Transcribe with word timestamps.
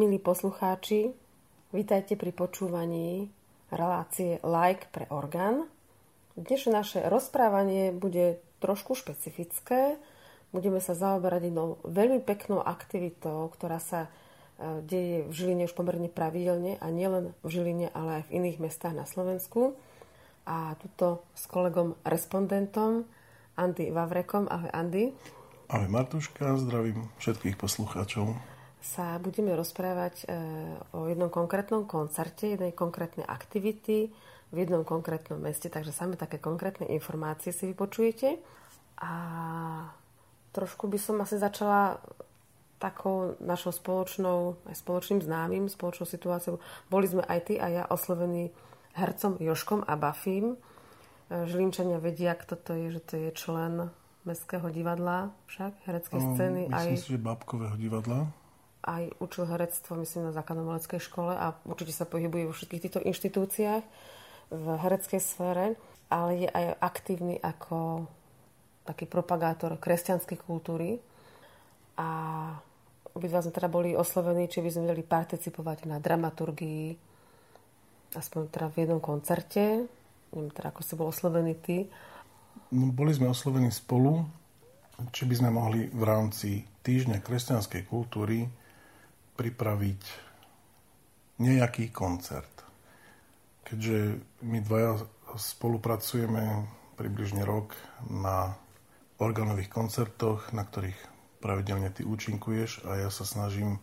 Milí 0.00 0.16
poslucháči, 0.16 1.12
vítajte 1.76 2.16
pri 2.16 2.32
počúvaní 2.32 3.28
relácie 3.68 4.40
Like 4.40 4.88
pre 4.96 5.04
orgán. 5.12 5.68
Dnešné 6.40 6.72
naše 6.72 7.04
rozprávanie 7.04 7.92
bude 7.92 8.40
trošku 8.64 8.96
špecifické. 8.96 10.00
Budeme 10.56 10.80
sa 10.80 10.96
zaoberať 10.96 11.52
jednou 11.52 11.76
veľmi 11.84 12.24
peknou 12.24 12.64
aktivitou, 12.64 13.52
ktorá 13.52 13.76
sa 13.76 14.08
e, 14.08 14.80
deje 14.88 15.28
v 15.28 15.32
Žiline 15.36 15.68
už 15.68 15.76
pomerne 15.76 16.08
pravidelne 16.08 16.80
a 16.80 16.88
nielen 16.88 17.36
v 17.44 17.48
Žiline, 17.60 17.92
ale 17.92 18.24
aj 18.24 18.32
v 18.32 18.40
iných 18.40 18.56
mestách 18.56 18.96
na 18.96 19.04
Slovensku. 19.04 19.76
A 20.48 20.80
tuto 20.80 21.28
s 21.36 21.44
kolegom 21.44 21.92
respondentom 22.08 23.04
Andy 23.52 23.92
Vavrekom. 23.92 24.48
Ahoj 24.48 24.72
Andy. 24.72 25.12
Ahoj 25.68 25.92
Martuška, 25.92 26.56
zdravím 26.56 27.12
všetkých 27.20 27.60
poslucháčov 27.60 28.59
sa 28.80 29.20
budeme 29.20 29.52
rozprávať 29.52 30.24
e, 30.24 30.26
o 30.96 31.04
jednom 31.04 31.28
konkrétnom 31.28 31.84
koncerte, 31.84 32.56
jednej 32.56 32.72
konkrétnej 32.72 33.28
aktivity 33.28 34.08
v 34.50 34.56
jednom 34.56 34.82
konkrétnom 34.82 35.38
meste, 35.38 35.70
takže 35.70 35.94
same 35.94 36.16
také 36.16 36.40
konkrétne 36.40 36.88
informácie 36.90 37.52
si 37.52 37.70
vypočujete. 37.70 38.40
A 39.04 39.12
trošku 40.50 40.88
by 40.90 40.98
som 40.98 41.20
asi 41.20 41.36
začala 41.36 42.00
takou 42.80 43.36
našou 43.44 43.70
spoločnou, 43.70 44.56
aj 44.64 44.80
spoločným 44.80 45.20
známym, 45.20 45.68
spoločnou 45.68 46.08
situáciou. 46.08 46.56
Boli 46.88 47.06
sme 47.06 47.22
aj 47.28 47.52
ty 47.52 47.54
a 47.60 47.68
ja 47.68 47.84
oslovení 47.84 48.48
hercom 48.96 49.36
Joškom 49.36 49.84
a 49.84 49.94
Bafím. 50.00 50.56
E, 51.28 51.44
Žilinčania 51.44 52.00
vedia, 52.00 52.32
kto 52.32 52.56
to 52.56 52.72
je, 52.74 52.96
že 52.96 53.00
to 53.04 53.14
je 53.28 53.30
člen 53.36 53.92
Mestského 54.24 54.72
divadla, 54.72 55.36
však, 55.52 55.84
hereckej 55.84 56.20
scény. 56.20 56.62
Myslím 56.72 56.96
aj... 56.96 57.00
si, 57.00 57.12
že 57.12 57.20
Babkového 57.20 57.76
divadla 57.76 58.39
aj 58.80 59.12
učil 59.20 59.44
herectvo, 59.44 60.00
myslím, 60.00 60.30
na 60.30 60.32
základnomaleckej 60.32 61.00
škole 61.00 61.36
a 61.36 61.52
určite 61.68 61.92
sa 61.92 62.08
pohybuje 62.08 62.48
vo 62.48 62.56
všetkých 62.56 62.82
týchto 62.88 63.00
inštitúciách 63.04 63.84
v 64.50 64.66
hereckej 64.80 65.20
sfére, 65.20 65.76
ale 66.10 66.46
je 66.46 66.48
aj 66.48 66.80
aktívny 66.80 67.36
ako 67.38 68.08
taký 68.88 69.04
propagátor 69.06 69.76
kresťanskej 69.76 70.38
kultúry. 70.42 70.98
A 72.00 72.08
obidva 73.12 73.44
sme 73.44 73.52
teda 73.52 73.68
boli 73.68 73.92
oslovení, 73.92 74.48
či 74.48 74.64
by 74.64 74.72
sme 74.72 74.88
vedeli 74.88 75.04
participovať 75.04 75.84
na 75.86 76.00
dramaturgii, 76.00 76.96
aspoň 78.16 78.40
teda 78.48 78.66
v 78.72 78.76
jednom 78.80 79.00
koncerte. 79.04 79.86
Neviem 80.32 80.50
teda, 80.56 80.72
ako 80.72 80.80
si 80.82 80.92
bol 80.96 81.12
oslovený 81.12 81.54
ty. 81.60 81.86
No, 82.72 82.90
boli 82.90 83.12
sme 83.14 83.30
oslovení 83.30 83.70
spolu, 83.70 84.24
či 85.12 85.28
by 85.28 85.34
sme 85.36 85.50
mohli 85.52 85.86
v 85.92 86.02
rámci 86.02 86.64
Týždňa 86.80 87.20
kresťanskej 87.20 87.92
kultúry 87.92 88.48
pripraviť 89.40 90.02
nejaký 91.40 91.88
koncert. 91.88 92.52
Keďže 93.64 94.20
my 94.44 94.60
dvaja 94.60 95.00
spolupracujeme 95.40 96.68
približne 97.00 97.48
rok 97.48 97.72
na 98.04 98.52
organových 99.16 99.72
koncertoch, 99.72 100.52
na 100.52 100.68
ktorých 100.68 100.96
pravidelne 101.40 101.88
ty 101.88 102.04
účinkuješ 102.04 102.84
a 102.84 103.00
ja 103.00 103.08
sa 103.08 103.24
snažím 103.24 103.80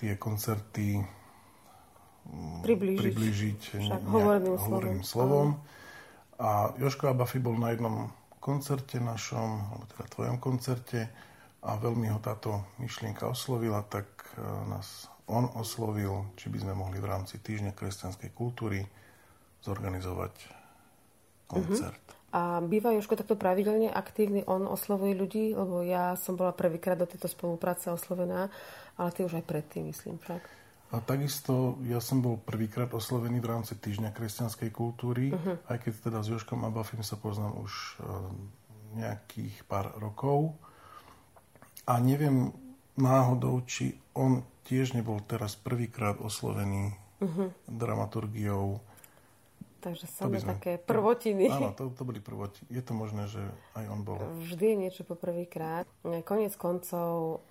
tie 0.00 0.16
koncerty 0.16 1.04
mm, 2.24 2.64
priblížiť, 2.64 3.02
priblížiť 3.04 3.60
nejak, 3.76 4.02
hovorným, 4.08 4.56
hovorným 4.56 5.02
slovom. 5.04 5.60
A 6.40 6.72
Joško 6.80 7.12
Abafi 7.12 7.36
bol 7.44 7.60
na 7.60 7.76
jednom 7.76 8.08
koncerte 8.40 8.96
našom, 8.96 9.68
alebo 9.68 9.84
teda 9.92 10.04
tvojom 10.08 10.36
koncerte 10.40 11.12
a 11.62 11.78
veľmi 11.78 12.10
ho 12.10 12.18
táto 12.18 12.66
myšlienka 12.82 13.30
oslovila, 13.30 13.86
tak 13.86 14.06
e, 14.34 14.42
nás 14.66 15.06
on 15.30 15.46
oslovil, 15.54 16.34
či 16.34 16.50
by 16.50 16.58
sme 16.58 16.74
mohli 16.74 16.98
v 16.98 17.06
rámci 17.06 17.38
Týždňa 17.38 17.70
kresťanskej 17.78 18.30
kultúry 18.34 18.82
zorganizovať 19.62 20.34
koncert. 21.46 22.02
Uh-huh. 22.10 22.20
A 22.32 22.40
býva 22.64 22.96
Joško 22.96 23.14
takto 23.14 23.38
pravidelne 23.38 23.92
aktívny, 23.92 24.42
on 24.48 24.66
oslovuje 24.66 25.14
ľudí, 25.14 25.44
lebo 25.54 25.84
ja 25.84 26.18
som 26.18 26.34
bola 26.34 26.50
prvýkrát 26.50 26.98
do 26.98 27.06
tejto 27.06 27.30
spolupráce 27.30 27.92
oslovená, 27.92 28.50
ale 28.98 29.08
ty 29.14 29.22
už 29.22 29.38
aj 29.38 29.44
predtým, 29.46 29.92
myslím 29.92 30.18
však. 30.18 30.42
A 30.92 31.00
takisto 31.00 31.80
ja 31.88 32.02
som 32.04 32.20
bol 32.20 32.36
prvýkrát 32.36 32.90
oslovený 32.92 33.40
v 33.40 33.48
rámci 33.48 33.78
Týždňa 33.78 34.12
kresťanskej 34.12 34.70
kultúry, 34.74 35.30
uh-huh. 35.30 35.62
aj 35.70 35.78
keď 35.78 35.92
teda 36.10 36.18
s 36.20 36.28
Joškom 36.34 36.66
Abafim 36.66 37.00
sa 37.06 37.16
poznám 37.16 37.54
už 37.62 37.72
uh, 37.72 38.28
nejakých 38.98 39.62
pár 39.70 39.94
rokov. 39.96 40.52
A 41.86 41.98
neviem 41.98 42.54
náhodou, 42.94 43.64
či 43.66 43.98
on 44.12 44.44
tiež 44.68 44.94
nebol 44.94 45.18
teraz 45.24 45.58
prvýkrát 45.58 46.20
oslovený 46.22 46.94
uh-huh. 47.18 47.48
dramaturgiou. 47.66 48.78
Takže 49.82 50.06
sme 50.06 50.38
sme... 50.38 50.54
také 50.54 50.78
prvotiny. 50.78 51.50
Áno, 51.50 51.74
to, 51.74 51.90
to 51.90 52.06
boli 52.06 52.22
prvotiny. 52.22 52.70
Je 52.70 52.82
to 52.86 52.94
možné, 52.94 53.26
že 53.26 53.42
aj 53.74 53.84
on 53.90 54.00
bol. 54.06 54.22
Vždy 54.46 54.64
je 54.74 54.76
niečo 54.78 55.02
po 55.02 55.18
prvýkrát. 55.18 55.82
Konec 56.06 56.54
koncov, 56.54 57.42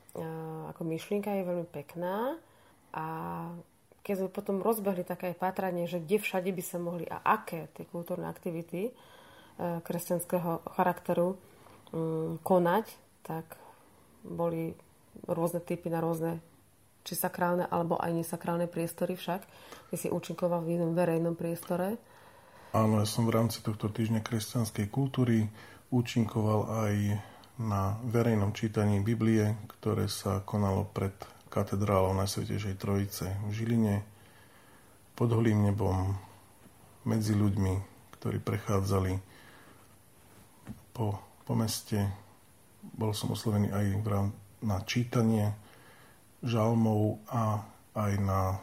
ako 0.72 0.82
myšlienka 0.88 1.28
je 1.28 1.44
veľmi 1.44 1.68
pekná 1.68 2.40
a 2.96 3.06
keď 4.02 4.16
sme 4.18 4.30
potom 4.34 4.66
rozbehli 4.66 5.06
také 5.06 5.38
pátranie, 5.38 5.86
že 5.86 6.02
kde 6.02 6.18
všade 6.18 6.50
by 6.50 6.64
sa 6.66 6.82
mohli 6.82 7.06
a 7.06 7.22
aké 7.22 7.70
tie 7.78 7.86
kultúrne 7.86 8.26
aktivity 8.26 8.90
e, 8.90 8.92
kresťanského 9.86 10.66
charakteru 10.74 11.38
mm, 11.94 12.42
konať, 12.42 12.86
tak 13.22 13.61
boli 14.26 14.74
rôzne 15.28 15.60
typy 15.62 15.92
na 15.92 16.00
rôzne 16.00 16.40
či 17.02 17.18
sakrálne 17.18 17.66
alebo 17.66 17.98
aj 17.98 18.14
nesakrálne 18.14 18.70
priestory 18.70 19.18
však. 19.18 19.42
Ty 19.90 19.96
si 19.98 20.08
účinkoval 20.08 20.62
v 20.62 20.78
jednom 20.78 20.94
verejnom 20.94 21.34
priestore. 21.34 21.98
Áno, 22.72 23.04
ja 23.04 23.08
som 23.10 23.28
v 23.28 23.36
rámci 23.36 23.60
tohto 23.60 23.92
týždňa 23.92 24.24
kresťanskej 24.24 24.88
kultúry 24.88 25.50
účinkoval 25.92 26.88
aj 26.88 26.96
na 27.60 28.00
verejnom 28.08 28.56
čítaní 28.56 29.04
Biblie, 29.04 29.60
ktoré 29.78 30.08
sa 30.08 30.40
konalo 30.42 30.88
pred 30.88 31.12
katedrálou 31.52 32.16
Najsvetejšej 32.16 32.80
Trojice 32.80 33.28
v 33.44 33.52
Žiline, 33.52 33.96
pod 35.14 35.36
holým 35.36 35.68
nebom, 35.68 36.16
medzi 37.04 37.36
ľuďmi, 37.36 37.74
ktorí 38.16 38.40
prechádzali 38.40 39.20
po, 40.96 41.20
po 41.44 41.54
meste, 41.60 42.08
bol 42.82 43.14
som 43.14 43.34
oslovený 43.34 43.70
aj 43.70 43.86
na 44.62 44.78
čítanie 44.86 45.54
žalmov 46.42 47.22
a 47.30 47.62
aj 47.94 48.14
na 48.22 48.58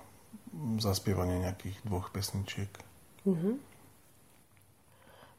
zaspievanie 0.82 1.38
nejakých 1.44 1.79
dvoch 1.87 2.11
pesničiek. 2.11 2.70
Mm-hmm. 3.29 3.55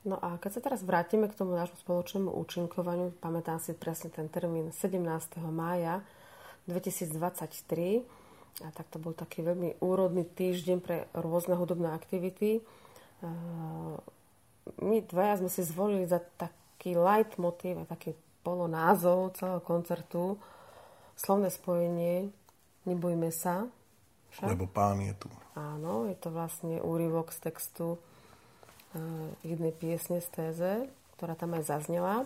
No 0.07 0.15
a 0.15 0.39
keď 0.39 0.51
sa 0.55 0.61
teraz 0.63 0.79
vrátime 0.79 1.27
k 1.27 1.35
tomu 1.35 1.59
nášmu 1.59 1.75
spoločnému 1.83 2.31
účinkovaniu, 2.31 3.11
pamätám 3.19 3.59
si 3.59 3.75
presne 3.75 4.07
ten 4.07 4.31
termín 4.31 4.71
17. 4.71 4.95
mája 5.51 5.99
2023, 6.71 8.07
a 8.63 8.69
tak 8.71 8.87
to 8.91 8.99
bol 8.99 9.11
taký 9.11 9.43
veľmi 9.43 9.79
úrodný 9.83 10.23
týždeň 10.23 10.77
pre 10.79 11.07
rôzne 11.11 11.55
hudobné 11.59 11.91
aktivity. 11.91 12.63
My 14.79 15.03
dvaja 15.03 15.43
sme 15.43 15.51
si 15.51 15.67
zvolili 15.67 16.07
za 16.07 16.23
taký 16.39 16.95
leitmotiv 16.95 17.83
a 17.83 17.89
taký 17.89 18.15
bolo 18.49 18.65
názov 18.65 19.37
celého 19.37 19.61
koncertu 19.61 20.41
slovné 21.13 21.53
spojenie 21.53 22.33
Nebojme 22.89 23.29
sa. 23.29 23.69
Však? 24.33 24.49
Lebo 24.49 24.65
pán 24.65 24.97
je 25.03 25.13
tu. 25.13 25.29
Áno, 25.53 26.09
je 26.09 26.17
to 26.17 26.33
vlastne 26.33 26.81
úryvok 26.81 27.29
z 27.29 27.51
textu 27.51 27.87
uh, 27.97 29.29
jednej 29.45 29.69
piesne 29.69 30.23
z 30.25 30.29
téze, 30.33 30.71
ktorá 31.17 31.37
tam 31.37 31.53
aj 31.53 31.69
zaznela. 31.69 32.25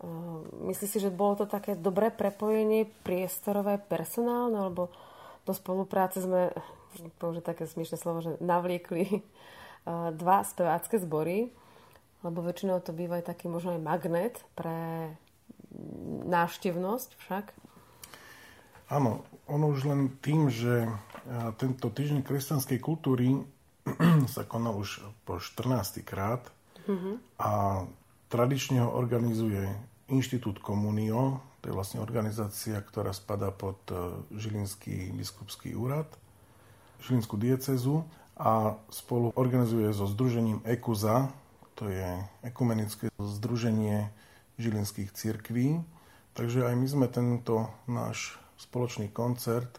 Uh, 0.00 0.46
myslíš 0.72 0.88
si, 0.88 0.98
že 1.04 1.12
bolo 1.12 1.44
to 1.44 1.46
také 1.50 1.76
dobré 1.76 2.08
prepojenie 2.08 2.88
priestorové, 3.04 3.76
personálne, 3.76 4.56
alebo 4.56 4.88
do 5.44 5.52
spolupráce 5.52 6.24
sme, 6.24 6.54
použiť 7.20 7.44
také 7.44 7.68
smiešné 7.68 7.96
slovo, 8.00 8.24
že 8.24 8.40
navliekli 8.40 9.20
dva 9.88 10.44
spevácké 10.44 11.00
zbory, 11.00 11.48
lebo 12.26 12.42
väčšinou 12.42 12.82
to 12.82 12.90
býva 12.90 13.22
aj 13.22 13.30
taký 13.34 13.46
možno 13.46 13.78
aj 13.78 13.82
magnet 13.82 14.34
pre 14.58 15.12
návštevnosť 16.26 17.10
však. 17.24 17.44
Áno, 18.88 19.22
ono 19.44 19.68
už 19.68 19.84
len 19.84 20.16
tým, 20.24 20.48
že 20.48 20.88
tento 21.60 21.92
týždeň 21.92 22.24
kresťanskej 22.24 22.78
kultúry 22.80 23.36
sa 24.34 24.48
koná 24.48 24.72
už 24.72 25.04
po 25.28 25.36
14. 25.36 26.00
krát 26.08 26.48
mm-hmm. 26.88 27.14
a 27.36 27.84
tradične 28.32 28.80
ho 28.80 28.90
organizuje 28.96 29.68
Inštitút 30.08 30.64
Komunio, 30.64 31.44
to 31.60 31.68
je 31.68 31.76
vlastne 31.76 32.00
organizácia, 32.00 32.80
ktorá 32.80 33.12
spada 33.12 33.52
pod 33.52 33.76
e, 33.92 34.24
Žilinský 34.32 35.12
biskupský 35.12 35.76
úrad, 35.76 36.08
Žilinskú 37.04 37.36
diecezu 37.36 38.08
a 38.40 38.78
spolu 38.88 39.36
organizuje 39.36 39.92
so 39.92 40.08
združením 40.08 40.64
EKUZA, 40.64 41.28
to 41.78 41.86
je 41.86 42.10
ekumenické 42.42 43.06
združenie 43.22 44.10
žilinských 44.58 45.14
cirkví. 45.14 45.78
Takže 46.34 46.66
aj 46.66 46.74
my 46.74 46.86
sme 46.90 47.06
tento 47.06 47.70
náš 47.86 48.34
spoločný 48.58 49.14
koncert 49.14 49.78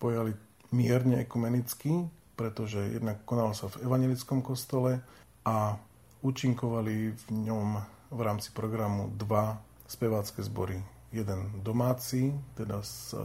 pojali 0.00 0.32
mierne 0.72 1.20
ekumenicky, 1.20 2.08
pretože 2.40 2.80
jednak 2.96 3.20
konalo 3.28 3.52
sa 3.52 3.68
v 3.68 3.84
evangelickom 3.84 4.40
kostole 4.40 5.04
a 5.44 5.76
účinkovali 6.24 7.12
v 7.12 7.24
ňom 7.48 7.68
v 8.12 8.20
rámci 8.24 8.52
programu 8.56 9.12
dva 9.12 9.60
spevácké 9.84 10.40
zbory. 10.40 10.80
Jeden 11.12 11.52
domáci, 11.60 12.32
teda 12.56 12.80
z 12.80 13.16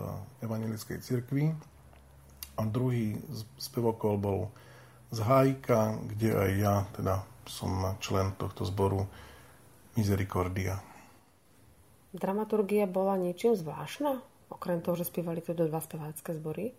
evangelickej 0.43 0.99
cirkvi 0.99 1.55
a 2.59 2.61
druhý 2.67 3.19
spevokol 3.55 4.15
bol 4.19 4.39
z 5.11 5.19
Hájka, 5.23 5.99
kde 6.07 6.29
aj 6.35 6.51
ja 6.55 6.75
teda 6.95 7.15
som 7.47 7.97
člen 8.03 8.33
tohto 8.37 8.65
zboru 8.67 9.07
Misericordia. 9.95 10.79
Dramaturgia 12.11 12.87
bola 12.87 13.15
niečím 13.15 13.55
zvláštna? 13.55 14.19
Okrem 14.51 14.83
toho, 14.83 14.99
že 14.99 15.07
spievali 15.07 15.39
tieto 15.39 15.63
dva 15.63 15.79
spevácké 15.79 16.35
zbory? 16.35 16.75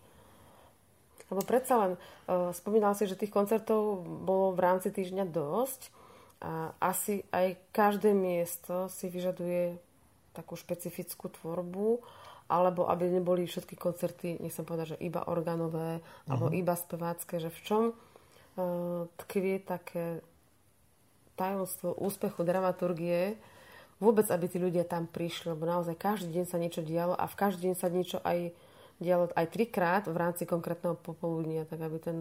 Lebo 1.32 1.40
predsa 1.48 1.74
len, 1.80 1.92
uh, 1.96 2.52
spomínal 2.52 2.92
si, 2.92 3.08
že 3.08 3.16
tých 3.16 3.32
koncertov 3.32 4.04
bolo 4.04 4.52
v 4.52 4.60
rámci 4.60 4.92
týždňa 4.92 5.24
dosť. 5.32 5.88
A 6.42 6.76
asi 6.82 7.24
aj 7.32 7.56
každé 7.72 8.12
miesto 8.12 8.92
si 8.92 9.08
vyžaduje 9.08 9.78
takú 10.36 10.58
špecifickú 10.58 11.32
tvorbu, 11.32 12.02
alebo 12.50 12.90
aby 12.90 13.08
neboli 13.08 13.48
všetky 13.48 13.78
koncerty, 13.78 14.36
nechcem 14.42 14.66
povedať, 14.66 14.96
že 14.96 15.02
iba 15.06 15.24
organové, 15.24 16.02
uh-huh. 16.02 16.28
alebo 16.28 16.52
mhm. 16.52 16.56
iba 16.60 16.74
spevácké, 16.76 17.40
že 17.40 17.48
v 17.48 17.60
čom 17.64 17.82
uh, 17.88 19.08
tkvie 19.24 19.64
také 19.64 20.20
tajomstvo 21.42 21.98
úspechu 21.98 22.46
dramaturgie, 22.46 23.34
vôbec, 23.98 24.30
aby 24.30 24.46
tí 24.46 24.62
ľudia 24.62 24.86
tam 24.86 25.10
prišli, 25.10 25.50
lebo 25.54 25.66
naozaj 25.66 25.98
každý 25.98 26.38
deň 26.38 26.46
sa 26.46 26.58
niečo 26.62 26.82
dialo 26.86 27.18
a 27.18 27.26
v 27.26 27.34
každý 27.34 27.70
deň 27.70 27.76
sa 27.78 27.88
niečo 27.90 28.18
aj 28.22 28.54
dialo 29.02 29.34
aj 29.34 29.46
trikrát 29.50 30.06
v 30.06 30.14
rámci 30.14 30.46
konkrétneho 30.46 30.94
popoludnia, 30.94 31.66
tak 31.66 31.82
aby 31.82 31.98
ten 31.98 32.18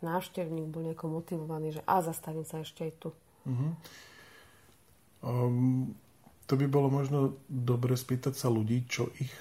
návštevník 0.00 0.72
bol 0.72 0.84
nejako 0.84 1.12
motivovaný, 1.12 1.76
že 1.76 1.82
a 1.84 2.00
zastavím 2.00 2.48
sa 2.48 2.64
ešte 2.64 2.88
aj 2.88 2.92
tu. 2.96 3.10
Uh-huh. 3.44 3.72
Um, 5.20 5.92
to 6.48 6.56
by 6.56 6.64
bolo 6.68 6.88
možno 6.88 7.36
dobre 7.48 7.96
spýtať 7.96 8.36
sa 8.36 8.48
ľudí, 8.48 8.84
čo 8.88 9.12
ich 9.20 9.32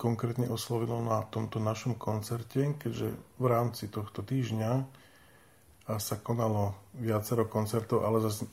konkrétne 0.00 0.48
oslovilo 0.48 1.00
na 1.04 1.24
tomto 1.28 1.60
našom 1.60 1.96
koncerte, 1.96 2.76
keďže 2.80 3.16
v 3.40 3.46
rámci 3.46 3.88
tohto 3.88 4.24
týždňa 4.24 5.03
sa 5.84 6.16
konalo 6.16 6.72
viacero 6.96 7.44
koncertov, 7.44 8.08
ale 8.08 8.24
zase 8.24 8.48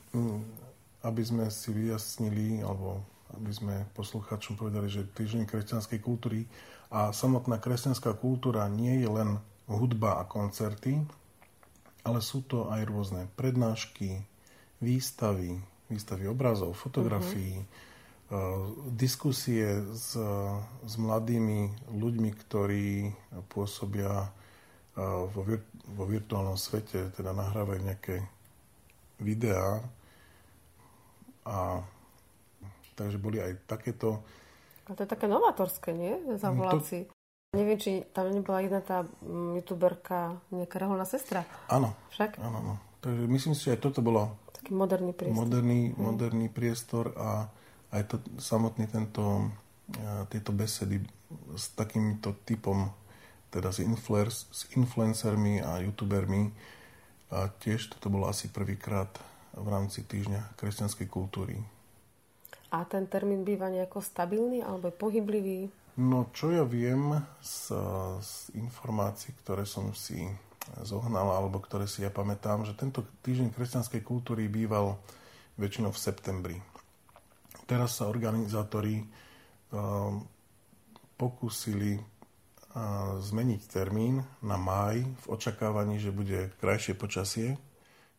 aby 1.02 1.22
sme 1.22 1.50
si 1.50 1.74
vyjasnili, 1.74 2.62
alebo 2.62 3.02
aby 3.34 3.50
sme 3.50 3.74
poslucháčom 3.96 4.54
povedali, 4.54 4.86
že 4.86 5.08
týždeň 5.08 5.48
kresťanskej 5.50 5.98
kultúry 5.98 6.46
a 6.92 7.10
samotná 7.10 7.58
kresťanská 7.58 8.14
kultúra 8.20 8.68
nie 8.70 9.02
je 9.02 9.08
len 9.10 9.40
hudba 9.66 10.22
a 10.22 10.28
koncerty, 10.28 11.02
ale 12.02 12.18
sú 12.20 12.44
to 12.46 12.70
aj 12.70 12.86
rôzne 12.86 13.26
prednášky, 13.34 14.22
výstavy, 14.82 15.58
výstavy 15.88 16.28
obrazov, 16.28 16.74
fotografií, 16.74 17.62
uh-huh. 17.62 18.90
diskusie 18.92 19.80
s, 19.94 20.18
s 20.82 20.94
mladými 20.98 21.72
ľuďmi, 21.94 22.30
ktorí 22.46 23.14
pôsobia 23.48 24.28
vo, 24.96 25.40
vir, 25.44 25.64
vo 25.92 26.04
virtuálnom 26.04 26.56
svete, 26.56 27.12
teda 27.16 27.32
nahrávajú 27.32 27.80
nejaké 27.80 28.20
videá, 29.22 29.80
a 31.42 31.82
takže 32.94 33.18
boli 33.18 33.42
aj 33.42 33.66
takéto... 33.66 34.22
A 34.86 34.94
to 34.94 35.06
je 35.06 35.10
také 35.10 35.26
novatorské, 35.26 35.94
nie? 35.94 36.18
Zavoláci. 36.38 37.10
To... 37.10 37.14
Neviem, 37.58 37.78
či 37.78 37.92
tam 38.16 38.32
nebola 38.32 38.64
jedna 38.64 38.80
tá 38.80 39.04
mm, 39.04 39.60
youtuberka, 39.60 40.38
nejaká 40.54 40.76
reholná 40.80 41.04
sestra. 41.04 41.44
Áno. 41.68 41.92
Však? 42.14 42.38
Áno, 42.40 42.56
áno. 42.62 42.74
Takže 43.02 43.24
myslím 43.26 43.54
si, 43.58 43.68
že 43.68 43.74
aj 43.74 43.80
toto 43.82 44.00
bolo... 44.00 44.38
Taký 44.54 44.72
moderný 44.72 45.12
priestor. 45.12 45.38
Moderný, 45.42 45.80
hmm. 45.90 45.98
moderný 45.98 46.46
priestor 46.48 47.10
a 47.18 47.50
aj 47.92 48.02
to, 48.08 48.16
samotný 48.38 48.86
tento, 48.88 49.50
tieto 50.30 50.50
besedy 50.54 51.02
s 51.58 51.74
takýmto 51.74 52.38
typom, 52.46 52.88
teda 53.52 53.68
s, 53.68 53.84
influers, 53.84 54.48
s 54.48 54.64
influencermi 54.72 55.60
a 55.60 55.84
youtubermi, 55.84 56.50
a 57.32 57.48
tiež 57.48 57.96
toto 57.96 58.12
bolo 58.12 58.28
asi 58.28 58.52
prvýkrát 58.52 59.08
v 59.56 59.68
rámci 59.68 60.04
týždňa 60.04 60.56
kresťanskej 60.56 61.08
kultúry. 61.08 61.56
A 62.72 62.84
ten 62.88 63.04
termín 63.08 63.44
býva 63.44 63.68
nejako 63.68 64.00
stabilný 64.00 64.64
alebo 64.64 64.88
pohyblivý? 64.92 65.68
No, 66.00 66.32
čo 66.32 66.52
ja 66.52 66.64
viem 66.64 67.20
z, 67.44 67.76
z 68.24 68.32
informácií, 68.56 69.36
ktoré 69.44 69.68
som 69.68 69.92
si 69.92 70.24
zohnal 70.80 71.28
alebo 71.36 71.60
ktoré 71.60 71.84
si 71.84 72.00
ja 72.00 72.08
pamätám, 72.08 72.64
že 72.64 72.72
tento 72.72 73.04
týždeň 73.24 73.52
kresťanskej 73.52 74.00
kultúry 74.00 74.48
býval 74.48 74.96
väčšinou 75.60 75.92
v 75.92 76.00
septembri. 76.00 76.56
Teraz 77.68 78.00
sa 78.00 78.08
organizátori 78.08 79.04
uh, 79.04 80.16
pokúsili 81.20 82.00
zmeniť 83.20 83.62
termín 83.68 84.24
na 84.40 84.56
máj 84.56 85.04
v 85.04 85.26
očakávaní, 85.28 86.00
že 86.00 86.14
bude 86.14 86.52
krajšie 86.60 86.96
počasie 86.96 87.60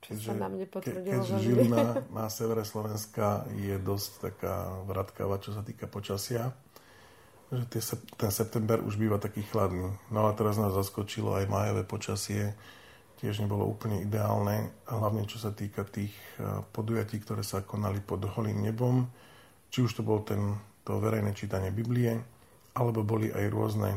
Keďže, 0.04 0.28
sa 0.28 0.36
nám 0.36 0.54
nepotvrdilo. 0.60 1.08
Ke, 1.08 1.16
keďže 1.16 1.36
Žilina 1.40 1.84
na 2.12 2.28
severe 2.28 2.68
Slovenska 2.68 3.48
je 3.56 3.76
dosť 3.80 4.12
taká 4.20 4.84
vratkáva, 4.84 5.40
čo 5.40 5.56
sa 5.56 5.64
týka 5.64 5.88
počasia. 5.88 6.52
Že 7.48 7.64
tie, 7.72 7.82
ten 8.20 8.32
september 8.34 8.84
už 8.84 9.00
býva 9.00 9.16
taký 9.16 9.48
chladný. 9.48 9.96
No 10.12 10.28
a 10.28 10.36
teraz 10.36 10.60
nás 10.60 10.76
zaskočilo 10.76 11.40
aj 11.40 11.48
májové 11.48 11.88
počasie. 11.88 12.52
Tiež 13.24 13.40
nebolo 13.40 13.64
úplne 13.64 14.04
ideálne. 14.04 14.76
A 14.92 15.00
hlavne 15.00 15.24
čo 15.24 15.40
sa 15.40 15.56
týka 15.56 15.88
tých 15.88 16.12
eh, 16.36 16.60
podujatí, 16.76 17.24
ktoré 17.24 17.40
sa 17.48 17.64
konali 17.64 18.04
pod 18.04 18.28
holým 18.28 18.60
nebom. 18.60 19.08
Či 19.72 19.88
už 19.88 19.92
to 19.96 20.04
bol 20.04 20.20
ten, 20.28 20.60
to 20.84 21.00
verejné 21.00 21.32
čítanie 21.32 21.72
Biblie, 21.72 22.20
alebo 22.76 23.08
boli 23.08 23.32
aj 23.32 23.46
rôzne 23.48 23.96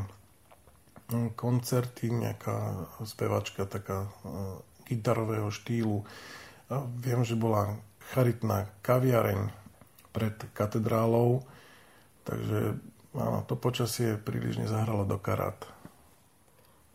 koncerty, 1.35 2.11
nejaká 2.11 2.87
spevačka 3.07 3.63
taká 3.63 4.07
eh, 4.07 4.09
gitarového 4.91 5.47
štýlu. 5.47 6.03
A 6.67 6.83
viem, 6.83 7.23
že 7.23 7.39
bola 7.39 7.79
charitná 8.11 8.67
kaviareň 8.83 9.51
pred 10.11 10.35
katedrálou, 10.51 11.47
takže 12.27 12.75
áno, 13.15 13.39
to 13.47 13.55
počasie 13.55 14.19
príliš 14.19 14.59
nezahralo 14.59 15.07
do 15.07 15.15
karát. 15.15 15.55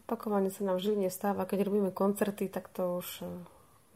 Opakovane 0.05 0.53
sa 0.53 0.69
nám 0.69 0.77
v 0.77 1.09
stáva, 1.09 1.49
keď 1.49 1.65
robíme 1.65 1.89
koncerty, 1.95 2.53
tak 2.53 2.69
to 2.69 3.01
už 3.01 3.09
eh, 3.25 3.29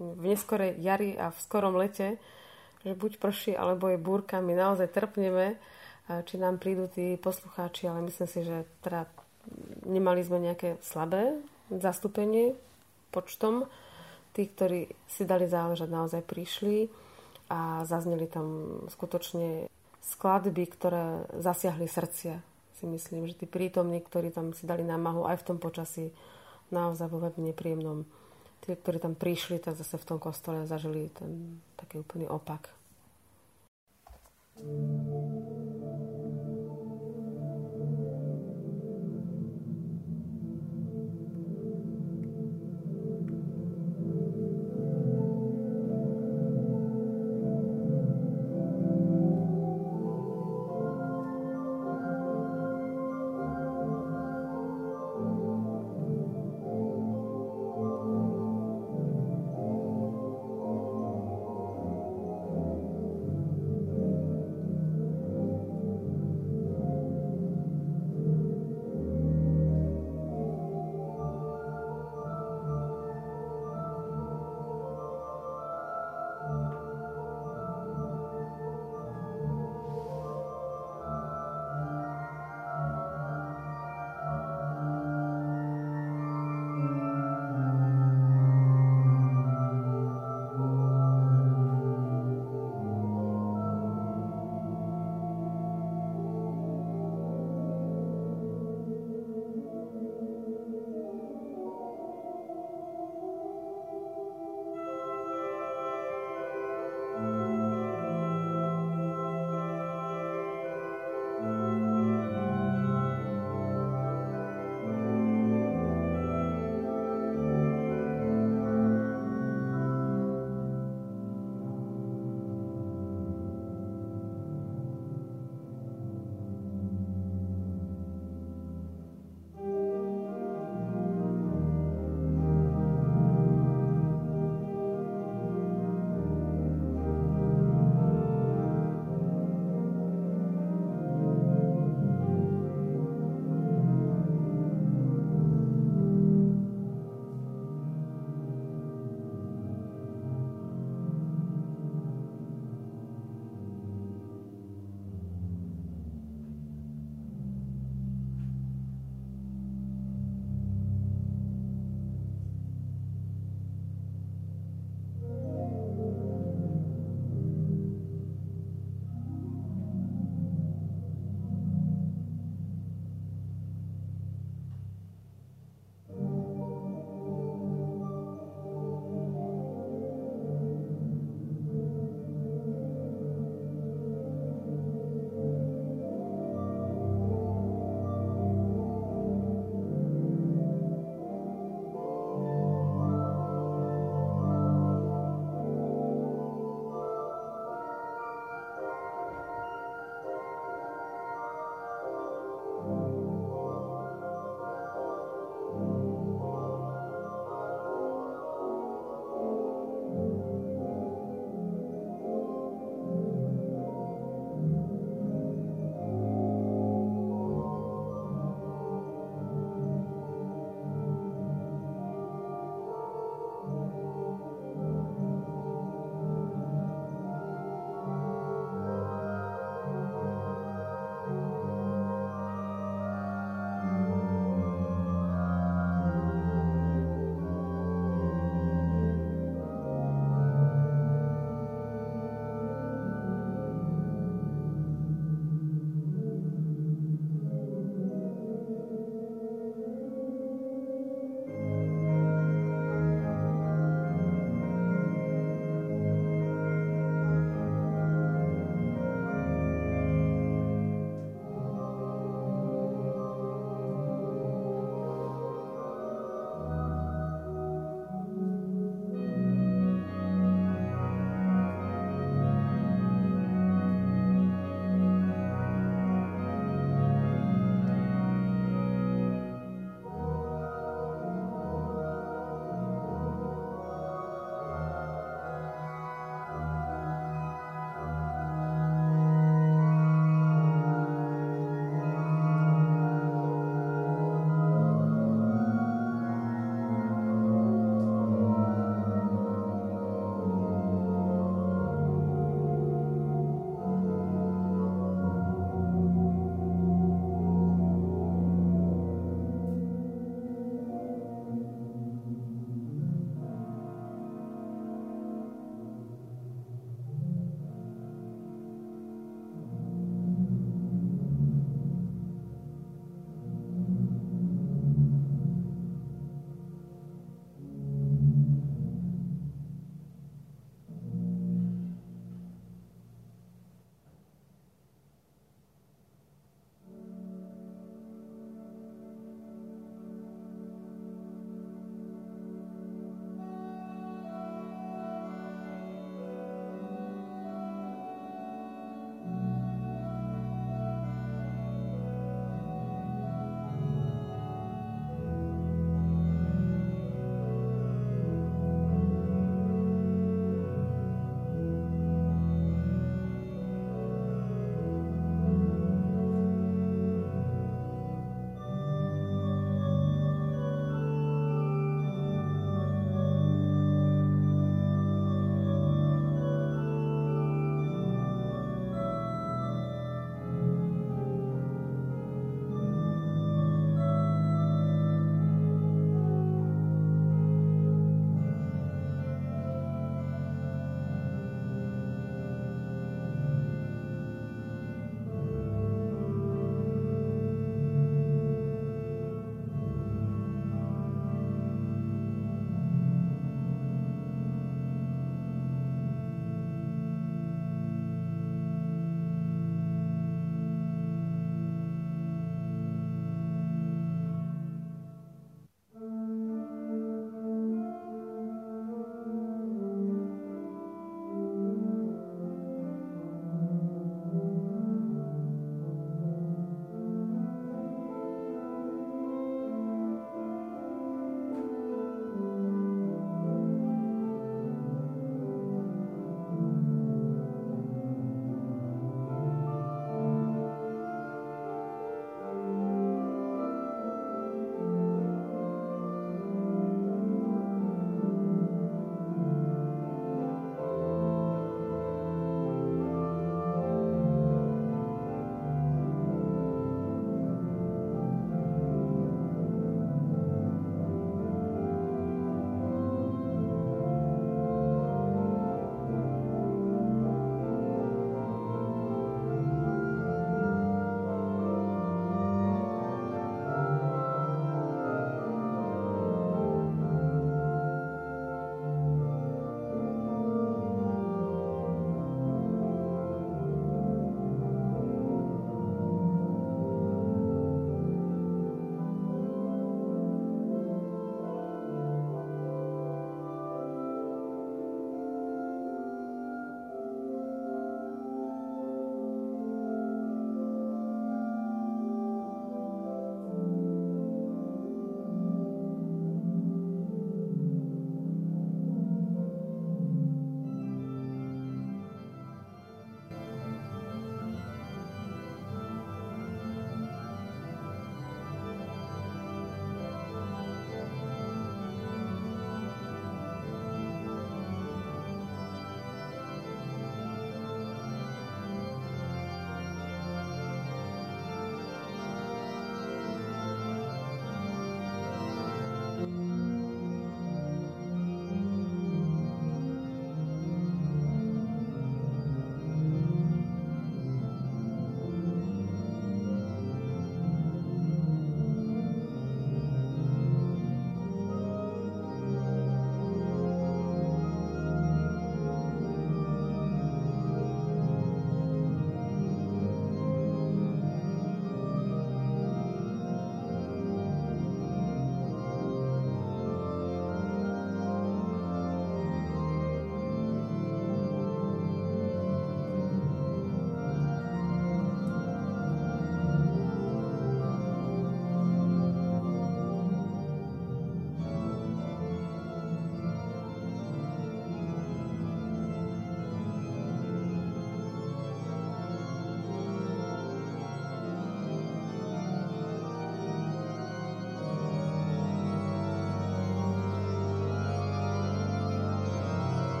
v 0.00 0.24
neskorej 0.32 0.80
jari 0.80 1.16
a 1.16 1.32
v 1.32 1.38
skorom 1.40 1.76
lete, 1.76 2.16
že 2.84 2.96
buď 2.96 3.18
prší, 3.20 3.52
alebo 3.56 3.88
je 3.90 3.98
búrka, 4.00 4.44
my 4.44 4.52
naozaj 4.52 4.92
trpneme, 4.92 5.56
či 6.06 6.38
nám 6.38 6.62
prídu 6.62 6.86
tí 6.86 7.18
poslucháči, 7.18 7.90
ale 7.90 8.06
myslím 8.06 8.28
si, 8.30 8.46
že 8.46 8.62
teda 8.78 9.10
nemali 9.86 10.20
sme 10.22 10.42
nejaké 10.42 10.78
slabé 10.82 11.36
zastúpenie 11.70 12.54
počtom 13.10 13.66
tí, 14.36 14.46
ktorí 14.46 14.92
si 15.08 15.24
dali 15.24 15.48
záležať, 15.48 15.88
naozaj 15.88 16.22
prišli 16.28 16.92
a 17.48 17.82
zazneli 17.88 18.28
tam 18.28 18.78
skutočne 18.92 19.70
skladby, 20.04 20.64
ktoré 20.68 21.24
zasiahli 21.40 21.88
srdcia. 21.88 22.36
Si 22.76 22.84
myslím, 22.84 23.24
že 23.24 23.38
tí 23.40 23.46
prítomní, 23.48 24.04
ktorí 24.04 24.28
tam 24.28 24.52
si 24.52 24.68
dali 24.68 24.84
námahu 24.84 25.24
aj 25.24 25.40
v 25.40 25.46
tom 25.48 25.58
počasí, 25.58 26.12
naozaj 26.68 27.08
vo 27.08 27.24
veľmi 27.24 27.50
nepríjemnom. 27.50 28.04
Tí, 28.60 28.76
ktorí 28.76 29.00
tam 29.00 29.16
prišli, 29.16 29.56
tak 29.56 29.80
zase 29.80 29.96
v 29.96 30.08
tom 30.08 30.18
kostole 30.20 30.68
zažili 30.68 31.08
ten 31.16 31.62
taký 31.80 32.04
úplný 32.04 32.28
opak. 32.28 32.76
thank 34.56 35.60
you 35.60 35.65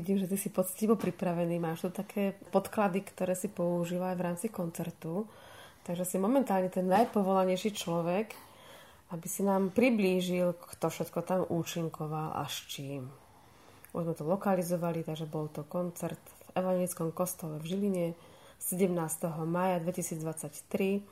vidím, 0.00 0.16
že 0.16 0.32
ty 0.32 0.40
si 0.40 0.48
poctivo 0.48 0.96
pripravený. 0.96 1.60
Máš 1.60 1.84
tu 1.84 1.88
také 1.92 2.32
podklady, 2.48 3.04
ktoré 3.04 3.36
si 3.36 3.52
používa 3.52 4.10
aj 4.10 4.16
v 4.16 4.24
rámci 4.24 4.46
koncertu. 4.48 5.28
Takže 5.84 6.08
si 6.08 6.16
momentálne 6.16 6.72
ten 6.72 6.88
najpovolanejší 6.88 7.76
človek, 7.76 8.32
aby 9.12 9.26
si 9.28 9.44
nám 9.44 9.76
priblížil, 9.76 10.56
kto 10.56 10.88
všetko 10.88 11.20
tam 11.20 11.40
účinkoval 11.44 12.32
a 12.32 12.48
s 12.48 12.64
čím. 12.64 13.12
Už 13.92 14.08
sme 14.08 14.16
to 14.16 14.24
lokalizovali, 14.24 15.04
takže 15.04 15.28
bol 15.28 15.52
to 15.52 15.68
koncert 15.68 16.20
v 16.48 16.64
Evangelickom 16.64 17.12
kostole 17.12 17.60
v 17.60 17.68
Žiline 17.68 18.06
17. 18.56 18.88
maja 19.44 19.84
2023. 19.84 21.04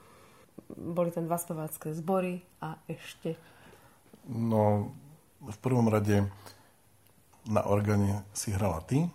Boli 0.74 1.10
tam 1.12 1.28
dva 1.28 1.36
spevácké 1.36 1.92
zbory 1.92 2.40
a 2.64 2.80
ešte... 2.88 3.36
No, 4.28 4.92
v 5.40 5.58
prvom 5.60 5.88
rade 5.88 6.28
na 7.48 7.64
organe 7.64 8.28
si 8.36 8.52
hrala 8.52 8.84
ty. 8.84 9.08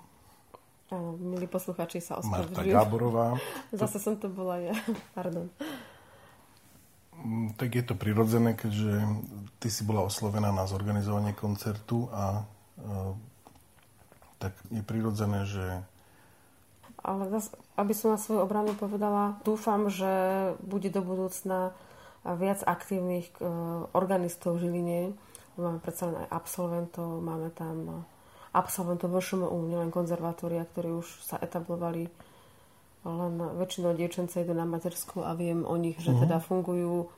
Áno, 0.94 1.18
milí 1.18 1.50
posluchači 1.50 2.02
sa 2.02 2.22
ospravedlňujú. 2.22 2.54
Marta 2.54 2.64
Gáborová. 2.70 3.28
Zase 3.74 3.98
som 4.02 4.18
to 4.18 4.30
bola 4.30 4.62
ja. 4.62 4.76
Pardon. 5.18 5.50
Mm, 7.18 7.58
tak 7.58 7.74
je 7.78 7.84
to 7.86 7.98
prirodzené, 7.98 8.58
keďže 8.58 9.06
ty 9.58 9.68
si 9.70 9.82
bola 9.86 10.06
oslovená 10.06 10.54
na 10.54 10.70
zorganizovanie 10.70 11.34
koncertu 11.34 12.10
a 12.14 12.46
e, 12.78 12.84
tak 14.38 14.54
je 14.70 14.84
prirodzené, 14.86 15.46
že... 15.50 15.66
Ale 17.04 17.28
zase, 17.32 17.52
aby 17.76 17.94
som 17.96 18.16
na 18.16 18.20
svoju 18.20 18.44
obranu 18.44 18.76
povedala, 18.76 19.40
dúfam, 19.44 19.92
že 19.92 20.10
bude 20.64 20.88
do 20.92 21.04
budúcna 21.04 21.76
viac 22.24 22.64
aktívnych 22.64 23.28
e, 23.40 23.50
organistov 23.96 24.60
v 24.60 24.68
Žiline. 24.68 25.02
Máme 25.58 25.80
predsa 25.82 26.10
len 26.10 26.28
aj 26.28 26.30
absolventov, 26.34 27.22
máme 27.22 27.50
tam 27.54 28.06
absolventov 28.54 29.10
VŠMU, 29.10 29.50
nielen 29.66 29.90
konzervatória, 29.90 30.62
ktorí 30.64 31.02
už 31.02 31.26
sa 31.26 31.42
etablovali 31.42 32.08
len 33.04 33.34
väčšinou 33.60 33.98
dievčence 34.00 34.40
idú 34.40 34.56
na 34.56 34.64
materskú 34.64 35.28
a 35.28 35.36
viem 35.36 35.68
o 35.68 35.76
nich, 35.76 36.00
že 36.00 36.16
uh-huh. 36.16 36.24
teda 36.24 36.40
fungujú 36.40 37.12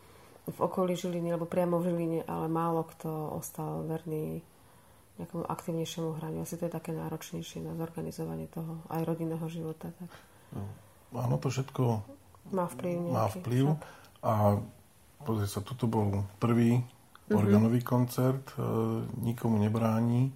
v 0.46 0.58
okolí 0.58 0.98
Žiliny 0.98 1.36
alebo 1.36 1.46
priamo 1.46 1.78
v 1.78 1.94
Žiline, 1.94 2.20
ale 2.26 2.48
málo 2.50 2.86
kto 2.90 3.38
ostal 3.38 3.86
verný 3.86 4.42
nejakému 5.22 5.46
aktívnejšiemu 5.46 6.10
hraniu. 6.18 6.44
Asi 6.44 6.58
to 6.58 6.68
je 6.68 6.74
také 6.74 6.92
náročnejšie 6.92 7.62
na 7.64 7.78
zorganizovanie 7.78 8.50
toho 8.50 8.82
aj 8.90 9.02
rodinného 9.06 9.46
života. 9.48 9.94
Tak. 9.94 10.12
No, 10.58 10.64
áno, 11.22 11.36
to 11.38 11.54
všetko 11.54 12.02
má 12.52 12.66
vplyv. 12.68 12.96
Nejaký, 13.00 13.14
má 13.14 13.26
vplyv. 13.30 13.66
A 14.26 14.34
pozri 15.22 15.48
sa, 15.48 15.62
toto 15.62 15.86
bol 15.86 16.26
prvý 16.42 16.82
uh-huh. 16.82 17.38
organový 17.38 17.86
koncert, 17.86 18.58
e, 18.58 18.62
nikomu 19.22 19.62
nebráni 19.62 20.34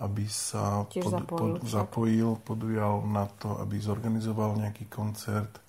aby 0.00 0.24
sa 0.26 0.88
pod, 0.88 1.12
zapojil, 1.12 1.54
pod, 1.60 1.68
zapojil, 1.68 2.30
podujal 2.40 3.04
na 3.04 3.28
to, 3.28 3.60
aby 3.60 3.76
zorganizoval 3.76 4.56
nejaký 4.56 4.88
koncert. 4.88 5.60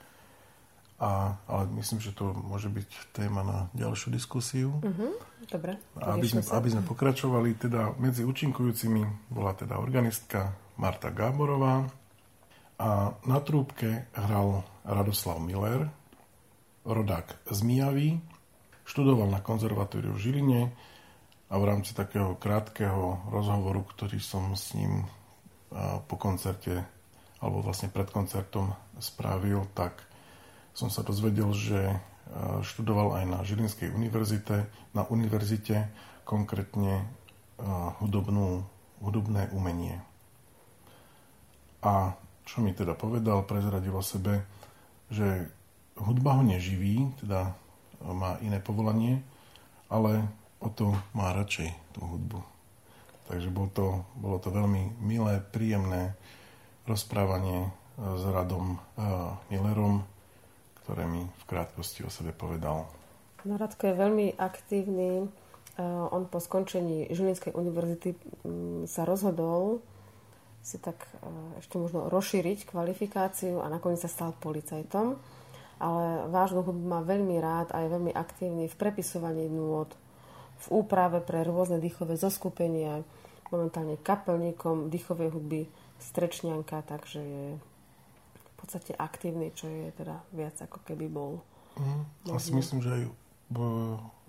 A, 1.02 1.34
ale 1.50 1.66
myslím, 1.82 1.98
že 1.98 2.14
to 2.14 2.32
môže 2.32 2.70
byť 2.70 2.90
téma 3.12 3.42
na 3.42 3.60
ďalšiu 3.74 4.14
diskusiu. 4.14 4.70
Uh-huh. 4.80 5.18
Dobre. 5.50 5.76
Aby 5.98 6.30
sme, 6.30 6.46
aby 6.46 6.70
sme 6.72 6.84
pokračovali, 6.86 7.58
teda 7.58 7.98
medzi 7.98 8.22
účinkujúcimi 8.22 9.34
bola 9.34 9.58
teda 9.58 9.82
organistka 9.82 10.54
Marta 10.78 11.10
Gáborová 11.10 11.90
a 12.82 13.14
na 13.26 13.40
trúbke 13.42 14.10
hral 14.14 14.64
Radoslav 14.86 15.42
Miller, 15.42 15.90
rodák 16.86 17.50
z 17.50 17.60
Mijavy, 17.62 18.10
študoval 18.86 19.30
na 19.30 19.42
konzervatóriu 19.42 20.14
v 20.18 20.22
Žiline, 20.22 20.62
a 21.52 21.60
v 21.60 21.68
rámci 21.68 21.92
takého 21.92 22.40
krátkeho 22.40 23.28
rozhovoru, 23.28 23.84
ktorý 23.84 24.24
som 24.24 24.56
s 24.56 24.72
ním 24.72 25.04
po 26.08 26.16
koncerte 26.16 26.80
alebo 27.44 27.60
vlastne 27.60 27.92
pred 27.92 28.08
koncertom 28.08 28.72
spravil, 29.04 29.68
tak 29.76 30.00
som 30.72 30.88
sa 30.88 31.04
dozvedel, 31.04 31.52
že 31.52 32.00
študoval 32.64 33.20
aj 33.20 33.26
na 33.28 33.40
Žilinskej 33.44 33.92
univerzite, 33.92 34.64
na 34.96 35.04
univerzite 35.04 35.92
konkrétne 36.24 37.04
hudobnú, 38.00 38.64
hudobné 39.04 39.52
umenie. 39.52 40.00
A 41.84 42.16
čo 42.48 42.64
mi 42.64 42.72
teda 42.72 42.96
povedal, 42.96 43.44
prezradil 43.44 43.92
o 43.92 44.06
sebe, 44.06 44.48
že 45.12 45.52
hudba 46.00 46.40
ho 46.40 46.44
neživí, 46.48 47.12
teda 47.20 47.52
má 48.06 48.40
iné 48.40 48.64
povolanie, 48.64 49.20
ale 49.92 50.24
o 50.62 50.70
to 50.70 50.94
má 51.18 51.34
radšej 51.34 51.70
tú 51.92 52.06
hudbu. 52.06 52.40
Takže 53.28 53.50
bol 53.50 53.68
to, 53.74 54.06
bolo 54.18 54.38
to 54.38 54.54
veľmi 54.54 55.02
milé, 55.02 55.42
príjemné 55.42 56.14
rozprávanie 56.86 57.68
e, 57.68 57.70
s 57.98 58.24
Radom 58.28 58.76
uh, 58.76 59.38
Millerom, 59.48 60.04
ktoré 60.84 61.08
mi 61.08 61.24
v 61.24 61.44
krátkosti 61.48 62.04
o 62.04 62.12
sebe 62.12 62.36
povedal. 62.36 62.90
No 63.48 63.54
Radko 63.56 63.88
je 63.88 63.96
veľmi 63.96 64.28
aktívny. 64.36 65.26
Uh, 65.80 66.12
on 66.12 66.28
po 66.28 66.44
skončení 66.44 67.08
Žilinskej 67.10 67.56
univerzity 67.56 68.12
sa 68.86 69.08
rozhodol 69.08 69.80
si 70.62 70.78
tak 70.78 71.10
ešte 71.58 71.82
možno 71.82 72.06
rozšíriť 72.08 72.70
kvalifikáciu 72.70 73.66
a 73.66 73.68
nakoniec 73.68 73.98
sa 73.98 74.10
stal 74.10 74.38
policajtom. 74.38 75.18
Ale 75.82 76.30
vážnu 76.30 76.62
hudbu 76.62 76.86
má 76.86 77.02
veľmi 77.02 77.42
rád 77.42 77.74
a 77.74 77.82
je 77.82 77.90
veľmi 77.90 78.14
aktívny 78.14 78.70
v 78.70 78.76
prepisovaní 78.78 79.50
nôd, 79.50 79.90
v 80.62 80.68
úprave 80.70 81.20
pre 81.26 81.42
rôzne 81.42 81.82
dýchové 81.82 82.16
zoskupenia, 82.18 83.02
momentálne 83.50 84.00
kapelníkom 84.00 84.88
dýchovej 84.88 85.34
hudby 85.34 85.62
Strečňanka, 86.02 86.82
takže 86.86 87.20
je 87.22 87.46
v 87.58 88.52
podstate 88.58 88.94
aktívny, 88.98 89.54
čo 89.54 89.70
je 89.70 89.94
teda 89.94 90.22
viac 90.34 90.58
ako 90.62 90.82
keby 90.86 91.06
bol. 91.10 91.42
Mm, 91.78 92.34
asi 92.34 92.54
myslím, 92.54 92.80
že 92.82 92.90
aj 92.90 93.04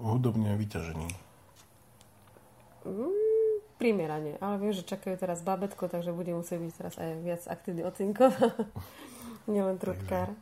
hudobne 0.00 0.56
vyťažený. 0.56 1.08
Mm, 2.82 3.32
primerane, 3.78 4.38
ale 4.42 4.54
viem, 4.58 4.74
že 4.74 4.86
čakajú 4.86 5.14
teraz 5.18 5.44
babetko, 5.44 5.86
takže 5.86 6.14
bude 6.14 6.32
musieť 6.34 6.58
byť 6.58 6.72
teraz 6.74 6.94
aj 6.98 7.10
viac 7.22 7.42
aktívny 7.46 7.82
ocinko. 7.86 8.30
Nielen 9.52 9.78
trubkár. 9.78 10.32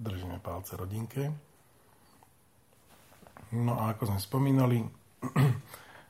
Držíme 0.00 0.40
palce 0.40 0.74
rodinke. 0.74 1.30
No 3.52 3.80
a 3.80 3.96
ako 3.96 4.12
sme 4.12 4.20
spomínali, 4.20 4.84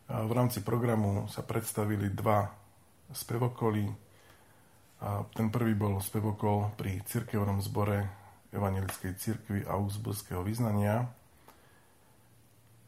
v 0.09 0.33
rámci 0.33 0.65
programu 0.65 1.29
sa 1.29 1.45
predstavili 1.45 2.09
dva 2.13 2.49
spevokoly. 3.13 3.85
Ten 5.37 5.47
prvý 5.53 5.73
bol 5.79 6.01
spevokol 6.03 6.75
pri 6.75 7.01
cirkevnom 7.07 7.63
zbore 7.63 8.09
Evangelickej 8.51 9.13
cirkvi 9.21 9.61
Augsburského 9.69 10.41
vyznania. 10.41 11.13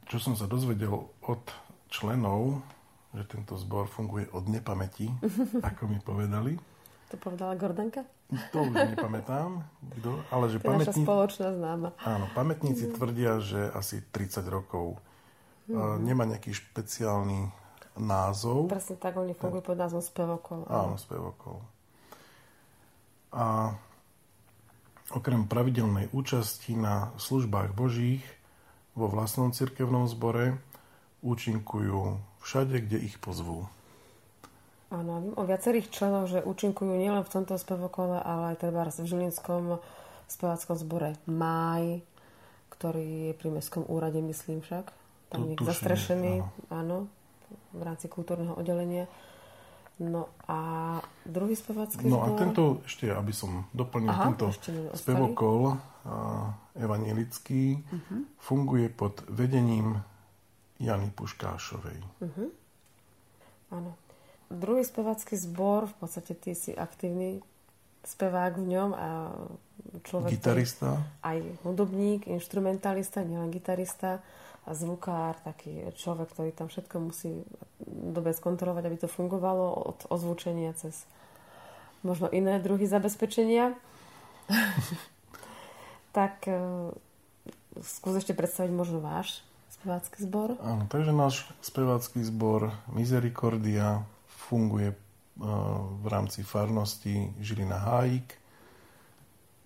Čo 0.09 0.19
som 0.19 0.35
sa 0.35 0.49
dozvedel 0.51 1.07
od 1.23 1.45
členov, 1.93 2.65
že 3.15 3.29
tento 3.29 3.55
zbor 3.61 3.87
funguje 3.87 4.27
od 4.33 4.49
nepamäti, 4.49 5.07
ako 5.69 5.87
mi 5.87 5.99
povedali. 6.03 6.59
To 7.11 7.19
povedala 7.19 7.59
Gordanka? 7.59 8.07
To 8.55 8.71
už 8.71 8.95
nepamätám, 8.95 9.67
kto, 9.99 10.23
ale 10.31 10.47
že 10.47 10.63
to 10.63 10.71
pamätní... 10.71 11.03
spoločná 11.03 11.49
známa. 11.51 11.89
Áno, 12.07 12.31
pamätníci 12.31 12.95
tvrdia, 12.95 13.43
že 13.43 13.67
asi 13.75 13.99
30 14.15 14.47
rokov 14.47 15.03
Mm-hmm. 15.71 16.03
Nemá 16.03 16.27
nejaký 16.27 16.51
špeciálny 16.51 17.47
názov. 17.99 18.67
Presne 18.67 18.99
tak, 18.99 19.15
oni 19.15 19.39
fungujú 19.39 19.63
pod 19.71 19.79
názvom 19.79 20.03
spevokol. 20.03 20.67
Áno, 20.67 20.99
spevokol. 20.99 21.63
A 23.31 23.75
okrem 25.15 25.47
pravidelnej 25.47 26.11
účasti 26.11 26.75
na 26.75 27.15
službách 27.19 27.75
božích 27.75 28.23
vo 28.99 29.07
vlastnom 29.07 29.55
cirkevnom 29.55 30.11
zbore 30.11 30.59
účinkujú 31.23 32.19
všade, 32.43 32.83
kde 32.83 32.99
ich 33.07 33.17
pozvú. 33.23 33.71
Áno, 34.91 35.23
viem 35.23 35.35
o 35.39 35.47
viacerých 35.47 35.95
členov, 35.95 36.27
že 36.27 36.43
účinkujú 36.43 36.99
nielen 36.99 37.23
v 37.23 37.31
tomto 37.31 37.55
spevokole, 37.55 38.19
ale 38.19 38.55
aj 38.55 38.67
treba 38.67 38.83
v 38.91 39.07
Žilinskom 39.07 39.79
speváckom 40.27 40.75
zbore 40.75 41.15
Máj, 41.31 42.03
ktorý 42.75 43.31
je 43.31 43.33
pri 43.39 43.49
Mestskom 43.55 43.87
úrade, 43.87 44.19
myslím 44.19 44.67
však 44.67 45.00
tam 45.31 45.47
je 45.47 45.55
zastrešený, 45.63 46.35
áno. 46.43 46.51
áno, 46.75 46.97
v 47.71 47.83
rámci 47.87 48.11
kultúrneho 48.11 48.59
oddelenia. 48.59 49.07
No 50.01 50.33
a 50.49 50.59
druhý 51.29 51.53
spevácky 51.53 52.09
No 52.09 52.25
a 52.25 52.33
tento, 52.33 52.81
ešte 52.89 53.13
aby 53.13 53.37
som 53.37 53.69
doplnil, 53.77 54.09
Aha, 54.09 54.33
tento 54.33 54.49
spevokol 54.97 55.77
evanielický 56.73 57.85
uh-huh. 57.85 58.21
funguje 58.41 58.89
pod 58.89 59.21
vedením 59.29 60.01
Jany 60.81 61.13
Puškášovej. 61.13 62.01
Uh-huh. 62.25 62.49
Áno. 63.69 63.93
Druhý 64.49 64.83
spevácky 64.83 65.37
zbor, 65.37 65.87
v 65.87 65.95
podstate 66.01 66.33
ty 66.33 66.57
si 66.57 66.73
aktívny 66.73 67.45
spevák 68.03 68.57
v 68.57 68.67
ňom 68.67 68.91
a 68.97 69.09
človek... 70.09 70.41
Gitarista. 70.41 70.97
Aj 71.21 71.39
hudobník, 71.63 72.25
instrumentalista, 72.25 73.21
nielen 73.21 73.53
gitarista 73.53 74.25
zvukár, 74.73 75.37
taký 75.43 75.91
človek, 75.97 76.31
ktorý 76.33 76.51
tam 76.55 76.69
všetko 76.71 76.97
musí 77.01 77.43
dobre 77.87 78.35
skontrolovať, 78.35 78.85
aby 78.87 78.97
to 79.01 79.09
fungovalo 79.11 79.95
od 79.95 79.99
ozvučenia 80.09 80.73
cez 80.79 81.07
možno 82.01 82.33
iné 82.33 82.57
druhy 82.61 82.89
zabezpečenia. 82.89 83.77
tak 86.17 86.43
uh, 86.51 86.91
skús 87.81 88.19
ešte 88.19 88.35
predstaviť 88.35 88.73
možno 88.75 88.99
váš 88.99 89.43
spevácky 89.71 90.19
zbor. 90.27 90.59
Áno, 90.61 90.85
takže 90.91 91.13
náš 91.15 91.47
spevácky 91.63 92.21
zbor 92.27 92.75
Misericordia 92.91 94.03
funguje 94.51 94.93
uh, 94.93 94.97
v 96.03 96.07
rámci 96.11 96.43
farnosti 96.43 97.31
Žilina 97.39 97.79
Hájik, 97.79 98.37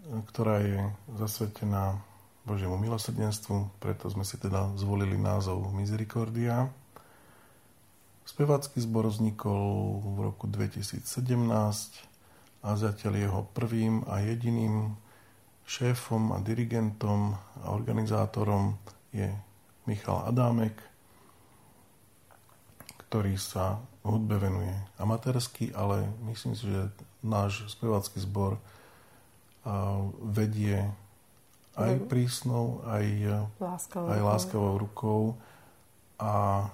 ktorá 0.04 0.60
je 0.60 0.80
zasvetená 1.16 1.96
Božiemu 2.44 2.76
milosrdenstvu, 2.76 3.80
preto 3.80 4.12
sme 4.12 4.20
si 4.20 4.36
teda 4.36 4.76
zvolili 4.76 5.16
názov 5.16 5.64
Misericordia. 5.72 6.68
Spevácky 8.28 8.84
zbor 8.84 9.08
vznikol 9.08 10.00
v 10.04 10.18
roku 10.28 10.44
2017 10.48 11.04
a 12.64 12.68
zatiaľ 12.76 13.12
jeho 13.16 13.40
prvým 13.56 14.04
a 14.08 14.20
jediným 14.20 14.92
šéfom 15.64 16.36
a 16.36 16.40
dirigentom 16.44 17.32
a 17.64 17.72
organizátorom 17.72 18.76
je 19.12 19.32
Michal 19.88 20.28
Adámek, 20.28 20.76
ktorý 23.08 23.40
sa 23.40 23.80
hudbe 24.04 24.36
venuje 24.36 24.72
amatérsky, 25.00 25.72
ale 25.72 26.04
myslím 26.28 26.52
si, 26.52 26.68
že 26.68 26.92
náš 27.24 27.72
spevácky 27.72 28.20
zbor 28.20 28.60
vedie 30.20 30.92
aj 31.74 31.92
mhm. 31.98 32.06
prísnou, 32.06 32.82
aj 32.86 33.06
láskavou, 33.58 34.08
aj 34.10 34.20
láskavou 34.22 34.74
rukou 34.78 35.22
a 36.18 36.66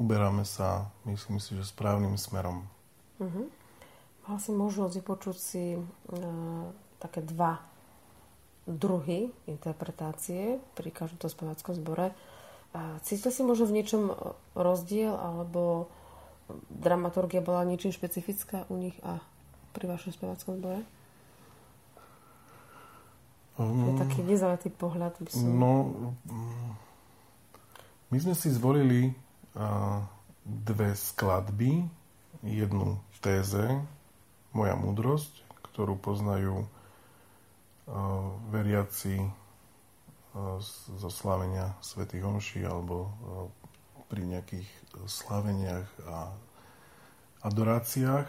uberáme 0.00 0.46
sa, 0.48 0.88
myslím 1.04 1.42
si, 1.42 1.52
že 1.58 1.68
správnym 1.68 2.16
smerom. 2.16 2.64
Uh-huh. 3.18 3.50
Mal 4.30 4.38
si 4.38 4.54
možnosť 4.54 4.94
vypočuť 5.02 5.36
si 5.36 5.74
uh, 5.74 5.84
také 7.02 7.20
dva 7.20 7.58
druhy 8.68 9.32
interpretácie 9.48 10.60
pri 10.76 10.92
každom 10.92 11.32
speváckom 11.32 11.72
zbore. 11.72 12.12
Cítil 13.00 13.32
si 13.32 13.40
možno 13.40 13.64
v 13.64 13.80
niečom 13.80 14.12
rozdiel, 14.52 15.16
alebo 15.16 15.88
dramaturgia 16.68 17.40
bola 17.40 17.64
niečím 17.64 17.96
špecifická 17.96 18.68
u 18.68 18.76
nich 18.76 18.92
a 19.00 19.24
pri 19.72 19.88
vašom 19.88 20.12
speváckom 20.12 20.60
zbore? 20.60 20.84
Um, 23.58 23.90
je 23.90 23.92
mm. 23.94 24.00
taký 24.06 24.20
nezaletý 24.22 24.70
pohľad. 24.70 25.18
By 25.18 25.30
som... 25.34 25.42
No, 25.50 25.72
my 28.08 28.18
sme 28.22 28.34
si 28.38 28.48
zvolili 28.54 29.12
dve 30.46 30.94
skladby, 30.94 31.84
jednu 32.46 33.02
téze, 33.18 33.66
Moja 34.54 34.78
múdrosť, 34.78 35.44
ktorú 35.70 36.00
poznajú 36.00 36.64
veriaci 38.48 39.28
zo 40.96 41.10
slávenia 41.12 41.76
svätých 41.84 42.24
Omší 42.24 42.64
alebo 42.64 43.12
pri 44.08 44.24
nejakých 44.24 44.68
sláveniach 45.04 45.88
a 46.08 46.32
adoráciách 47.44 48.28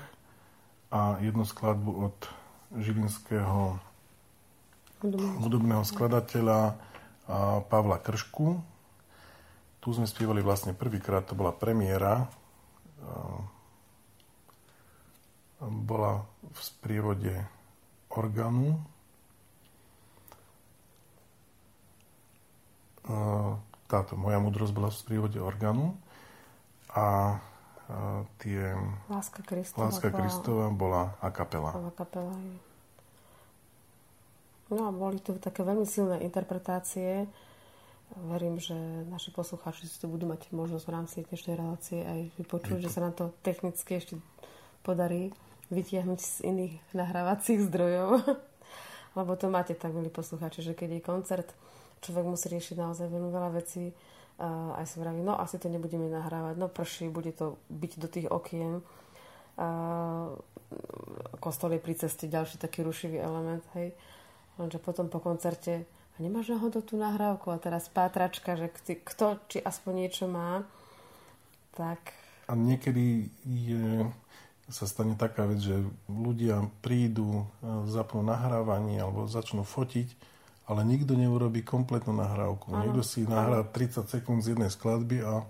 a 0.91 1.21
jednu 1.23 1.47
skladbu 1.47 1.91
od 2.11 2.17
žilinského 2.75 3.79
hudobného 5.01 5.83
skladateľa 5.87 6.75
Pavla 7.69 7.97
Kršku, 8.01 8.47
tu 9.79 9.87
sme 9.95 10.03
spievali 10.03 10.43
vlastne 10.43 10.75
prvýkrát, 10.75 11.23
to 11.23 11.39
bola 11.39 11.55
premiéra. 11.55 12.27
Bola 15.63 16.27
v 16.43 16.59
sprievode 16.59 17.31
orgánu. 18.11 18.75
Táto 23.87 24.19
moja 24.19 24.37
múdrosť 24.43 24.73
bola 24.75 24.91
v 24.91 24.99
sprievode 24.99 25.39
orgánu. 25.39 25.95
A 26.91 27.39
tie... 28.43 28.75
Láska 29.07 29.41
Kristova, 29.47 29.89
Láska 29.89 30.09
Kristova 30.11 30.67
bola 30.75 31.15
a 31.23 31.31
kapela. 31.31 31.71
A 31.71 31.91
kapela, 31.95 32.35
No 34.69 34.85
a 34.85 34.91
boli 34.93 35.17
tu 35.21 35.33
také 35.41 35.65
veľmi 35.65 35.85
silné 35.85 36.21
interpretácie 36.21 37.25
Verím, 38.17 38.57
že 38.57 38.73
naši 39.05 39.29
poslucháči 39.29 39.85
si 39.85 40.01
to 40.01 40.09
budú 40.09 40.25
mať 40.25 40.49
možnosť 40.49 40.85
v 40.89 40.93
rámci 40.97 41.17
dnešnej 41.29 41.53
relácie 41.53 42.01
aj 42.01 42.19
vypočuť, 42.41 42.81
že 42.81 42.89
sa 42.89 43.05
nám 43.05 43.13
to 43.13 43.29
technicky 43.45 44.01
ešte 44.01 44.17
podarí 44.81 45.29
vytiahnuť 45.69 46.17
z 46.17 46.33
iných 46.49 46.73
nahrávacích 46.97 47.69
zdrojov. 47.69 48.25
Lebo 49.17 49.31
to 49.37 49.53
máte 49.53 49.77
tak, 49.77 49.93
milí 49.93 50.09
poslucháči, 50.09 50.65
že 50.65 50.73
keď 50.73 50.97
je 50.97 51.05
koncert, 51.05 51.49
človek 52.01 52.25
musí 52.25 52.49
riešiť 52.49 52.81
naozaj 52.81 53.13
veľmi 53.13 53.29
veľa 53.29 53.49
vecí. 53.53 53.93
Aj 54.41 54.85
si 54.89 54.97
vraví, 54.97 55.21
no 55.21 55.37
asi 55.37 55.61
to 55.61 55.69
nebudeme 55.69 56.09
nahrávať, 56.09 56.57
no 56.57 56.65
prší, 56.65 57.13
bude 57.13 57.29
to 57.29 57.61
byť 57.69 57.91
do 58.01 58.07
tých 58.09 58.27
okien. 58.31 58.81
A 59.61 59.69
kostol 61.37 61.77
je 61.77 61.83
pri 61.83 61.93
ceste 61.93 62.25
ďalší 62.25 62.57
taký 62.57 62.81
rušivý 62.81 63.21
element, 63.21 63.61
hej. 63.77 63.93
Lenže 64.59 64.77
potom 64.83 65.07
po 65.07 65.23
koncerte 65.23 65.87
a 65.87 66.17
nemáš 66.19 66.51
náhodou 66.51 66.83
tú 66.83 66.99
nahrávku 66.99 67.47
a 67.47 67.57
teraz 67.63 67.87
pátračka, 67.87 68.59
že 68.59 68.67
kto, 68.99 69.39
či 69.47 69.63
aspoň 69.63 69.93
niečo 70.03 70.27
má, 70.27 70.67
tak... 71.71 72.11
A 72.51 72.59
niekedy 72.59 73.31
je, 73.47 74.03
sa 74.67 74.83
stane 74.83 75.15
taká 75.15 75.47
vec, 75.47 75.63
že 75.63 75.79
ľudia 76.11 76.67
prídu, 76.83 77.47
e, 77.63 77.87
zapnú 77.87 78.19
nahrávanie 78.19 78.99
alebo 78.99 79.31
začnú 79.31 79.63
fotiť, 79.63 80.11
ale 80.67 80.83
nikto 80.83 81.15
neurobí 81.15 81.63
kompletnú 81.63 82.11
nahrávku. 82.11 82.75
Ano. 82.75 82.83
Niekto 82.83 83.01
si 83.01 83.23
nahrá 83.23 83.63
30 83.63 84.11
sekúnd 84.11 84.43
z 84.43 84.59
jednej 84.59 84.67
skladby 84.67 85.23
a 85.23 85.47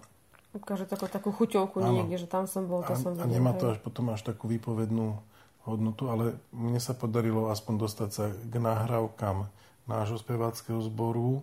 ukáže 0.54 0.86
takú, 0.90 1.06
takú 1.10 1.30
chuťovku 1.34 1.78
ano. 1.82 1.94
niekde, 2.02 2.26
že 2.26 2.28
tam 2.30 2.50
som 2.50 2.66
bol, 2.66 2.82
to 2.86 2.94
a, 2.94 2.98
som 2.98 3.14
videl. 3.14 3.26
A 3.26 3.30
nemá 3.30 3.58
to 3.58 3.74
až 3.74 3.78
potom 3.82 4.10
až 4.14 4.22
takú 4.22 4.50
výpovednú 4.50 5.18
hodnotu, 5.68 6.08
ale 6.08 6.40
mne 6.56 6.80
sa 6.80 6.96
podarilo 6.96 7.52
aspoň 7.52 7.74
dostať 7.80 8.10
sa 8.10 8.26
k 8.32 8.54
nahrávkam 8.56 9.48
nášho 9.90 10.22
speváckého 10.22 10.80
zboru 10.86 11.42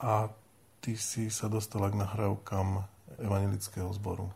a 0.00 0.32
ty 0.80 0.96
si 0.96 1.28
sa 1.28 1.50
dostala 1.50 1.92
k 1.92 1.98
nahrávkam 2.00 2.84
evangelického 3.20 3.92
zboru. 3.92 4.32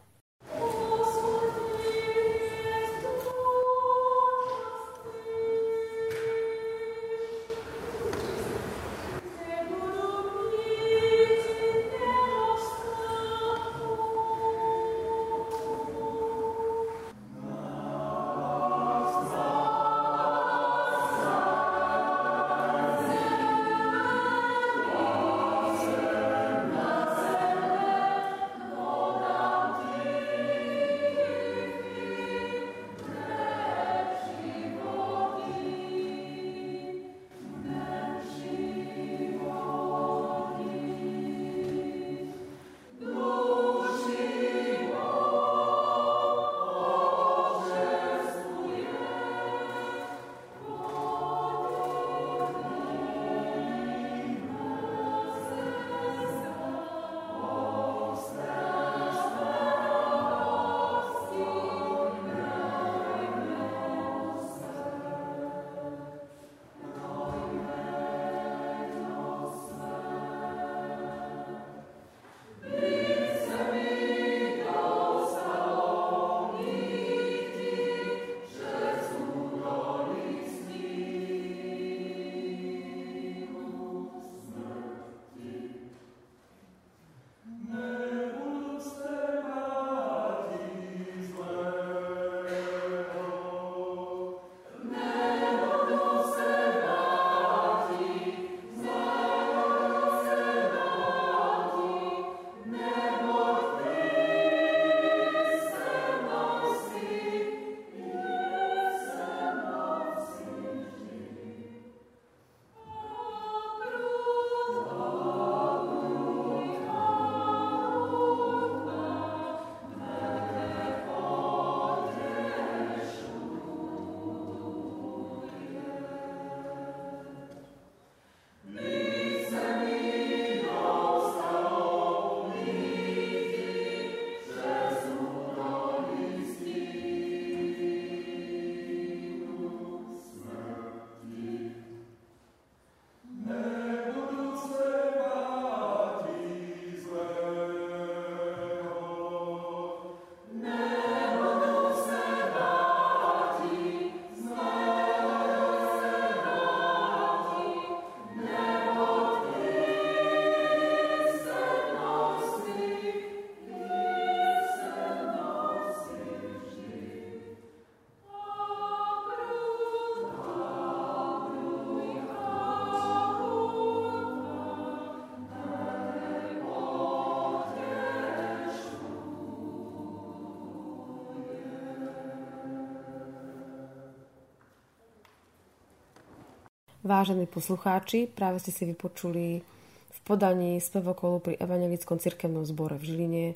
Vážení 187.10 187.50
poslucháči, 187.50 188.30
práve 188.30 188.62
ste 188.62 188.70
si 188.70 188.86
vypočuli 188.86 189.66
v 190.14 190.18
podaní 190.22 190.78
spevokolu 190.78 191.42
pri 191.42 191.58
Evangelickom 191.58 192.22
cirkevnom 192.22 192.62
zbore 192.62 192.94
v 192.94 193.02
Žiline 193.02 193.46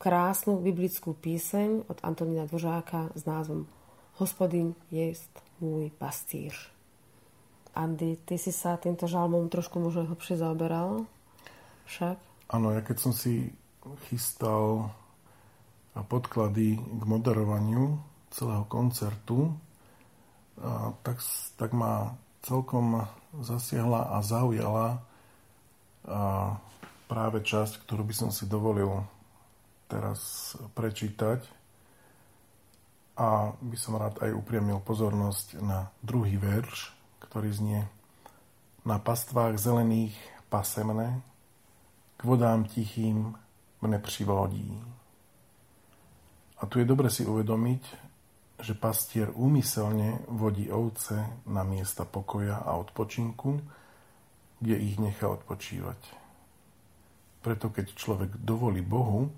krásnu 0.00 0.56
biblickú 0.64 1.12
píseň 1.12 1.84
od 1.84 2.00
Antonína 2.00 2.48
Dvožáka 2.48 3.12
s 3.12 3.28
názvom 3.28 3.68
Hospodin 4.16 4.72
jest 4.88 5.28
môj 5.60 5.92
pastýr. 5.92 6.56
Andy, 7.76 8.16
ty 8.24 8.40
si 8.40 8.48
sa 8.48 8.80
týmto 8.80 9.04
žalmom 9.04 9.52
trošku 9.52 9.76
možno 9.76 10.08
hlbšie 10.08 10.40
zaoberal? 10.40 11.04
Však? 11.84 12.16
Áno, 12.48 12.72
ja 12.72 12.80
keď 12.80 12.96
som 12.96 13.12
si 13.12 13.52
chystal 14.08 14.88
podklady 15.92 16.80
k 16.80 17.02
moderovaniu 17.04 18.00
celého 18.32 18.64
koncertu, 18.72 19.52
tak, 21.02 21.18
tak 21.60 21.70
ma 21.76 22.16
celkom 22.44 23.04
zasiahla 23.40 24.16
a 24.16 24.22
zaujala 24.24 25.02
práve 27.06 27.38
časť, 27.42 27.86
ktorú 27.86 28.02
by 28.06 28.14
som 28.14 28.30
si 28.34 28.46
dovolil 28.46 29.02
teraz 29.86 30.54
prečítať. 30.74 31.42
A 33.16 33.56
by 33.56 33.76
som 33.80 33.96
rád 33.96 34.20
aj 34.20 34.28
upriamil 34.36 34.76
pozornosť 34.84 35.56
na 35.64 35.88
druhý 36.04 36.36
verš, 36.36 36.92
ktorý 37.24 37.48
znie 37.48 37.80
Na 38.84 39.00
pastvách 39.00 39.58
zelených 39.58 40.14
pasemné, 40.46 41.24
k 42.16 42.22
vodám 42.22 42.68
tichým 42.70 43.34
mne 43.82 43.98
privodí. 43.98 44.68
A 46.60 46.68
tu 46.70 46.78
je 46.78 46.86
dobre 46.86 47.10
si 47.10 47.26
uvedomiť, 47.26 47.82
že 48.56 48.72
pastier 48.72 49.28
úmyselne 49.36 50.24
vodí 50.32 50.72
ovce 50.72 51.20
na 51.44 51.60
miesta 51.60 52.08
pokoja 52.08 52.64
a 52.64 52.76
odpočinku, 52.80 53.60
kde 54.60 54.76
ich 54.80 54.96
nechá 54.96 55.28
odpočívať. 55.28 56.00
Preto 57.44 57.68
keď 57.68 57.92
človek 57.92 58.30
dovolí 58.40 58.80
Bohu, 58.80 59.28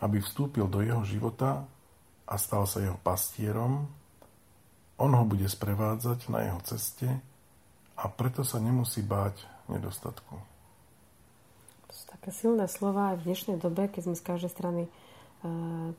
aby 0.00 0.22
vstúpil 0.22 0.70
do 0.70 0.80
jeho 0.80 1.02
života 1.02 1.66
a 2.24 2.34
stal 2.38 2.64
sa 2.64 2.80
jeho 2.80 2.96
pastierom, 3.02 3.90
on 4.94 5.10
ho 5.10 5.24
bude 5.26 5.50
sprevádzať 5.50 6.30
na 6.30 6.46
jeho 6.46 6.60
ceste 6.62 7.08
a 7.98 8.04
preto 8.06 8.46
sa 8.46 8.62
nemusí 8.62 9.02
báť 9.02 9.42
nedostatku. 9.66 10.34
To 11.90 11.92
sú 11.92 12.04
také 12.06 12.30
silné 12.30 12.70
slova 12.70 13.14
aj 13.14 13.22
v 13.22 13.26
dnešnej 13.26 13.58
dobe, 13.58 13.90
keď 13.90 14.02
sme 14.06 14.16
z 14.18 14.24
každej 14.24 14.50
strany 14.54 14.82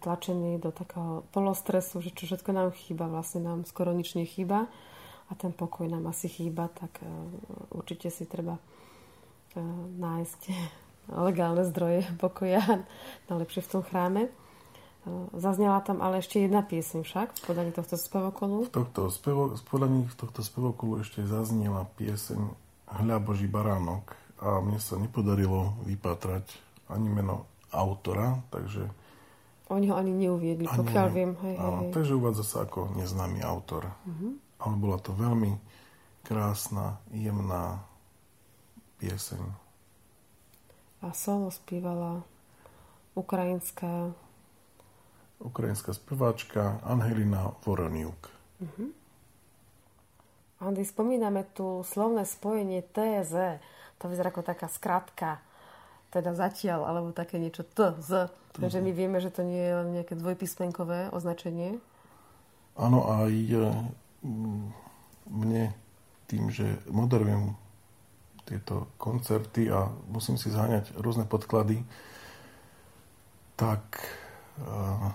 tlačení 0.01 0.57
do 0.57 0.73
takého 0.73 1.21
polostresu, 1.29 2.01
že 2.01 2.09
čo 2.13 2.25
všetko 2.25 2.49
nám 2.49 2.69
chýba, 2.73 3.05
vlastne 3.05 3.45
nám 3.45 3.65
skoro 3.69 3.93
nič 3.93 4.17
nechýba 4.17 4.65
a 5.29 5.31
ten 5.37 5.53
pokoj 5.53 5.85
nám 5.89 6.09
asi 6.09 6.29
chýba, 6.29 6.69
tak 6.69 7.01
e, 7.01 7.09
určite 7.73 8.13
si 8.13 8.25
treba 8.29 8.57
e, 8.57 8.61
nájsť 10.01 10.41
legálne 11.29 11.65
zdroje 11.65 12.05
pokoja, 12.17 12.61
najlepšie 13.29 13.61
v 13.65 13.71
tom 13.71 13.83
chráme. 13.85 14.23
Zaznela 15.37 15.85
tam 15.85 16.01
ale 16.01 16.17
ešte 16.17 16.41
jedna 16.41 16.65
pieseň 16.65 17.05
však 17.05 17.37
v 17.37 17.41
podaní 17.45 17.69
tohto 17.69 17.93
spevokolu. 17.93 18.65
Tohto 18.73 19.13
spevo, 19.13 19.53
v 19.53 19.63
podaní 19.69 20.09
tohto 20.17 20.41
spevokolu 20.41 21.05
ešte 21.05 21.21
zaznela 21.21 21.85
pieseň 21.93 22.41
Hľa 22.89 23.17
Boží 23.21 23.45
baránok 23.45 24.17
a 24.41 24.65
mne 24.65 24.81
sa 24.81 24.97
nepodarilo 24.97 25.77
vypatrať 25.85 26.49
ani 26.89 27.05
meno 27.05 27.45
autora, 27.69 28.41
takže 28.49 28.89
oni 29.69 29.89
ho 29.89 29.95
ani 29.97 30.13
neuviedli, 30.13 30.69
ani 30.69 30.77
pokiaľ 30.77 31.07
ne. 31.09 31.13
viem. 31.13 31.31
Hej, 31.41 31.55
áno, 31.57 31.79
hej. 31.85 31.91
Takže 31.93 32.13
uvádza 32.13 32.43
sa 32.45 32.57
ako 32.69 32.93
neznámy 32.93 33.41
autor. 33.41 33.89
Uh-huh. 34.05 34.37
Ale 34.61 34.73
bola 34.77 34.97
to 35.01 35.11
veľmi 35.17 35.57
krásna, 36.21 37.01
jemná 37.09 37.81
pieseň. 39.01 39.41
A 41.01 41.13
solo 41.13 41.49
spievala 41.49 42.25
ukrajinská 43.17 44.13
ukrajinská 45.35 45.91
speváčka 45.91 46.79
Angelina 46.81 47.51
Voroniuk. 47.67 48.31
Uh-huh. 48.63 48.89
Andy, 50.63 50.87
spomíname 50.87 51.43
tu 51.51 51.83
slovné 51.83 52.23
spojenie 52.23 52.81
TZ. 52.81 53.59
To 53.99 54.07
vyzerá 54.07 54.31
ako 54.31 54.41
taká 54.41 54.71
skratka 54.71 55.43
teda 56.15 56.31
zatiaľ, 56.31 56.87
alebo 56.87 57.11
také 57.11 57.35
niečo 57.35 57.67
T, 57.67 57.91
Z. 57.99 58.31
Takže 58.55 58.79
my 58.79 58.91
vieme, 58.95 59.19
že 59.19 59.35
to 59.35 59.43
nie 59.43 59.59
je 59.59 59.73
len 59.75 59.89
nejaké 59.99 60.15
dvojpísmenkové 60.15 61.11
označenie. 61.11 61.75
Áno, 62.79 63.03
aj 63.03 63.33
e, 63.51 63.67
mne 65.27 65.75
tým, 66.31 66.47
že 66.47 66.79
moderujem 66.87 67.59
tieto 68.47 68.87
koncerty 68.95 69.67
a 69.67 69.91
musím 70.07 70.39
si 70.39 70.53
zháňať 70.53 70.95
rôzne 71.01 71.25
podklady, 71.25 71.81
tak 73.57 73.81
uh, 74.61 75.09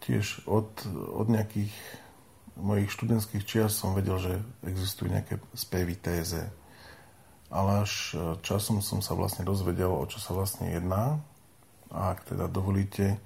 tiež 0.00 0.48
od, 0.48 0.70
od 1.12 1.26
nejakých 1.28 1.74
mojich 2.56 2.88
študentských 2.88 3.44
čias 3.44 3.76
som 3.76 3.92
vedel, 3.92 4.16
že 4.16 4.34
existujú 4.64 5.12
nejaké 5.12 5.36
spevy 5.52 5.96
téze 6.00 6.40
ale 7.50 7.82
až 7.82 8.14
e, 8.14 8.16
časom 8.46 8.78
som 8.78 9.02
sa 9.02 9.18
vlastne 9.18 9.42
dozvedel, 9.42 9.90
o 9.90 10.06
čo 10.06 10.22
sa 10.22 10.32
vlastne 10.32 10.70
jedná. 10.70 11.18
A 11.90 12.14
ak 12.14 12.30
teda 12.30 12.46
dovolíte, 12.46 13.18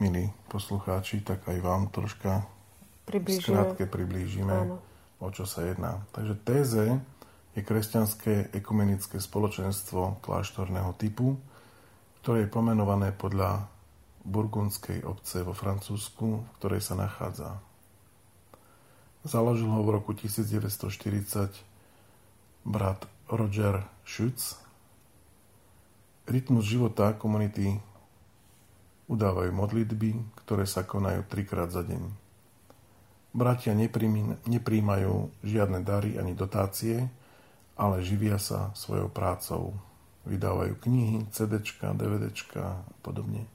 milí 0.00 0.32
poslucháči, 0.48 1.20
tak 1.20 1.44
aj 1.44 1.60
vám 1.60 1.92
troška 1.92 2.48
priblížime. 3.04 3.44
skrátke 3.44 3.84
priblížime, 3.84 4.56
Áno. 4.64 4.76
o 5.20 5.28
čo 5.28 5.44
sa 5.44 5.68
jedná. 5.68 6.00
Takže 6.16 6.34
téze 6.40 6.84
je 7.52 7.60
kresťanské 7.60 8.48
ekumenické 8.56 9.20
spoločenstvo 9.20 10.24
kláštorného 10.24 10.96
typu, 10.96 11.36
ktoré 12.24 12.48
je 12.48 12.52
pomenované 12.52 13.12
podľa 13.12 13.68
burgundskej 14.24 15.04
obce 15.04 15.44
vo 15.44 15.52
Francúzsku, 15.52 16.26
v 16.40 16.50
ktorej 16.60 16.80
sa 16.80 16.96
nachádza. 16.96 17.60
Založil 19.20 19.68
ho 19.68 19.84
v 19.84 20.00
roku 20.00 20.16
1940 20.16 21.69
brat 22.64 23.08
Roger 23.30 23.84
Schütz. 24.04 24.58
Rytmus 26.30 26.66
života 26.66 27.14
komunity 27.18 27.82
udávajú 29.10 29.50
modlitby, 29.50 30.38
ktoré 30.46 30.62
sa 30.66 30.86
konajú 30.86 31.26
trikrát 31.26 31.74
za 31.74 31.82
deň. 31.82 32.02
Bratia 33.30 33.74
nepríjmajú 34.46 35.14
žiadne 35.42 35.82
dary 35.82 36.18
ani 36.18 36.34
dotácie, 36.34 37.06
ale 37.78 38.02
živia 38.02 38.38
sa 38.38 38.70
svojou 38.74 39.10
prácou. 39.10 39.74
Vydávajú 40.26 40.78
knihy, 40.82 41.26
CDčka, 41.30 41.94
DVDčka 41.96 42.62
a 42.78 42.82
podobne. 43.02 43.46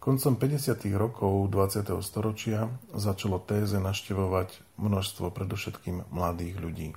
Koncom 0.00 0.34
50. 0.36 0.80
rokov 0.96 1.52
20. 1.52 1.84
storočia 2.00 2.72
začalo 2.96 3.36
téze 3.36 3.76
naštevovať 3.76 4.64
množstvo 4.80 5.28
predovšetkým 5.28 6.08
mladých 6.08 6.56
ľudí. 6.56 6.88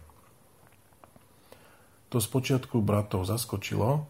To 2.13 2.21
spočiatku 2.21 2.85
bratov 2.85 3.25
zaskočilo 3.25 4.05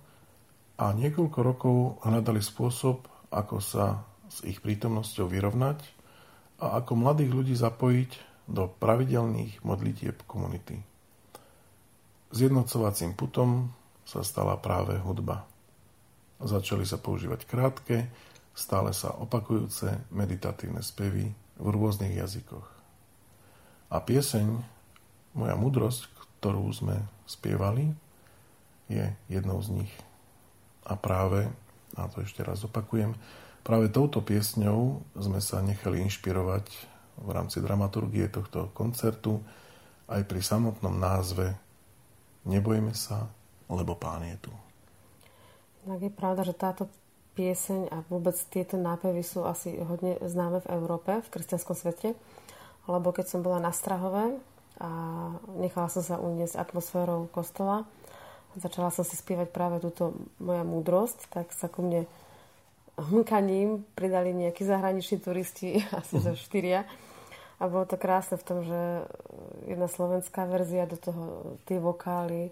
a 0.76 0.86
niekoľko 0.92 1.40
rokov 1.40 1.76
hľadali 2.04 2.44
spôsob, 2.44 3.08
ako 3.32 3.64
sa 3.64 4.04
s 4.28 4.44
ich 4.44 4.60
prítomnosťou 4.60 5.32
vyrovnať 5.32 5.80
a 6.60 6.84
ako 6.84 7.00
mladých 7.00 7.32
ľudí 7.32 7.56
zapojiť 7.56 8.12
do 8.52 8.68
pravidelných 8.68 9.64
modlitieb 9.64 10.20
komunity. 10.28 10.84
Zjednocovacím 12.36 13.16
putom 13.16 13.72
sa 14.04 14.20
stala 14.20 14.60
práve 14.60 15.00
hudba. 15.00 15.48
Začali 16.44 16.84
sa 16.84 17.00
používať 17.00 17.48
krátke, 17.48 18.12
stále 18.52 18.92
sa 18.92 19.16
opakujúce 19.16 20.12
meditatívne 20.12 20.84
spevy 20.84 21.32
v 21.56 21.68
rôznych 21.72 22.20
jazykoch. 22.20 22.68
A 23.96 24.04
pieseň 24.04 24.74
Moja 25.34 25.58
mudrosť, 25.58 26.14
ktorú 26.38 26.70
sme 26.70 27.02
spievali, 27.26 27.92
je 28.92 29.06
jednou 29.30 29.62
z 29.64 29.84
nich. 29.84 29.94
A 30.84 31.00
práve, 31.00 31.48
a 31.96 32.08
to 32.12 32.22
ešte 32.22 32.44
raz 32.44 32.64
opakujem, 32.68 33.16
práve 33.64 33.88
touto 33.88 34.20
piesňou 34.20 35.00
sme 35.16 35.40
sa 35.40 35.64
nechali 35.64 36.04
inšpirovať 36.04 36.66
v 37.24 37.30
rámci 37.30 37.64
dramaturgie 37.64 38.28
tohto 38.28 38.74
koncertu 38.76 39.40
aj 40.10 40.28
pri 40.28 40.42
samotnom 40.44 40.98
názve 41.00 41.56
Nebojme 42.44 42.92
sa, 42.92 43.32
lebo 43.72 43.96
Pán 43.96 44.28
je 44.28 44.36
tu. 44.44 44.52
Tak 45.88 46.00
je 46.00 46.12
pravda, 46.12 46.44
že 46.44 46.56
táto 46.56 46.92
pieseň 47.40 47.88
a 47.88 48.04
vôbec 48.12 48.36
tieto 48.52 48.76
nápevy 48.76 49.24
sú 49.24 49.48
asi 49.48 49.80
hodne 49.80 50.20
známe 50.20 50.60
v 50.64 50.72
Európe, 50.76 51.24
v 51.24 51.32
kresťanskom 51.32 51.76
svete. 51.76 52.20
Lebo 52.84 53.16
keď 53.16 53.26
som 53.32 53.40
bola 53.40 53.64
na 53.64 53.72
Strahove, 53.72 54.44
a 54.82 54.90
nechala 55.60 55.90
som 55.90 56.02
sa 56.02 56.18
uniesť 56.18 56.58
atmosférou 56.58 57.30
kostola. 57.30 57.86
Začala 58.58 58.94
som 58.94 59.06
si 59.06 59.18
spievať 59.18 59.50
práve 59.50 59.82
túto 59.82 60.14
moja 60.38 60.62
múdrosť, 60.62 61.30
tak 61.30 61.54
sa 61.54 61.70
ku 61.70 61.86
mne 61.86 62.06
hmkaním 62.98 63.82
pridali 63.98 64.34
nejakí 64.34 64.62
zahraniční 64.66 65.18
turisti, 65.22 65.82
asi 66.00 66.22
zo 66.22 66.34
štyria. 66.38 66.86
A 67.62 67.70
bolo 67.70 67.86
to 67.86 67.96
krásne 67.96 68.36
v 68.38 68.48
tom, 68.48 68.60
že 68.66 69.08
jedna 69.70 69.88
slovenská 69.88 70.46
verzia, 70.50 70.90
do 70.90 70.98
toho 70.98 71.56
tie 71.70 71.80
vokály, 71.80 72.52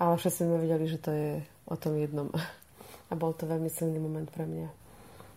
ale 0.00 0.18
všetci 0.18 0.44
sme 0.44 0.58
vedeli, 0.58 0.84
že 0.88 0.98
to 0.98 1.10
je 1.12 1.30
o 1.68 1.76
tom 1.76 1.94
jednom. 1.94 2.32
A 3.08 3.12
bol 3.16 3.32
to 3.32 3.48
veľmi 3.48 3.70
silný 3.72 3.96
moment 4.02 4.28
pre 4.28 4.44
mňa. 4.44 4.68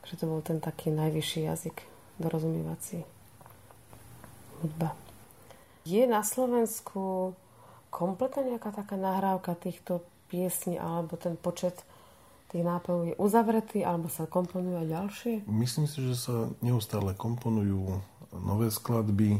Že 0.10 0.16
to 0.18 0.26
bol 0.26 0.42
ten 0.42 0.60
taký 0.60 0.92
najvyšší 0.92 1.48
jazyk 1.48 1.78
dorozumievací. 2.20 3.06
Hudba. 4.62 5.11
Je 5.82 6.06
na 6.06 6.22
Slovensku 6.22 7.34
kompletná 7.90 8.46
nejaká 8.46 8.70
taká 8.70 8.96
nahrávka 8.96 9.58
týchto 9.58 10.06
piesní 10.30 10.78
alebo 10.78 11.18
ten 11.18 11.36
počet 11.36 11.84
tých 12.54 12.68
nápevov 12.68 13.12
je 13.12 13.16
uzavretý 13.18 13.84
alebo 13.84 14.12
sa 14.12 14.28
komponujú 14.28 14.76
aj 14.80 14.88
ďalšie? 14.88 15.34
Myslím 15.48 15.88
si, 15.88 16.04
že 16.04 16.16
sa 16.20 16.52
neustále 16.60 17.16
komponujú 17.16 18.00
nové 18.36 18.68
skladby. 18.72 19.40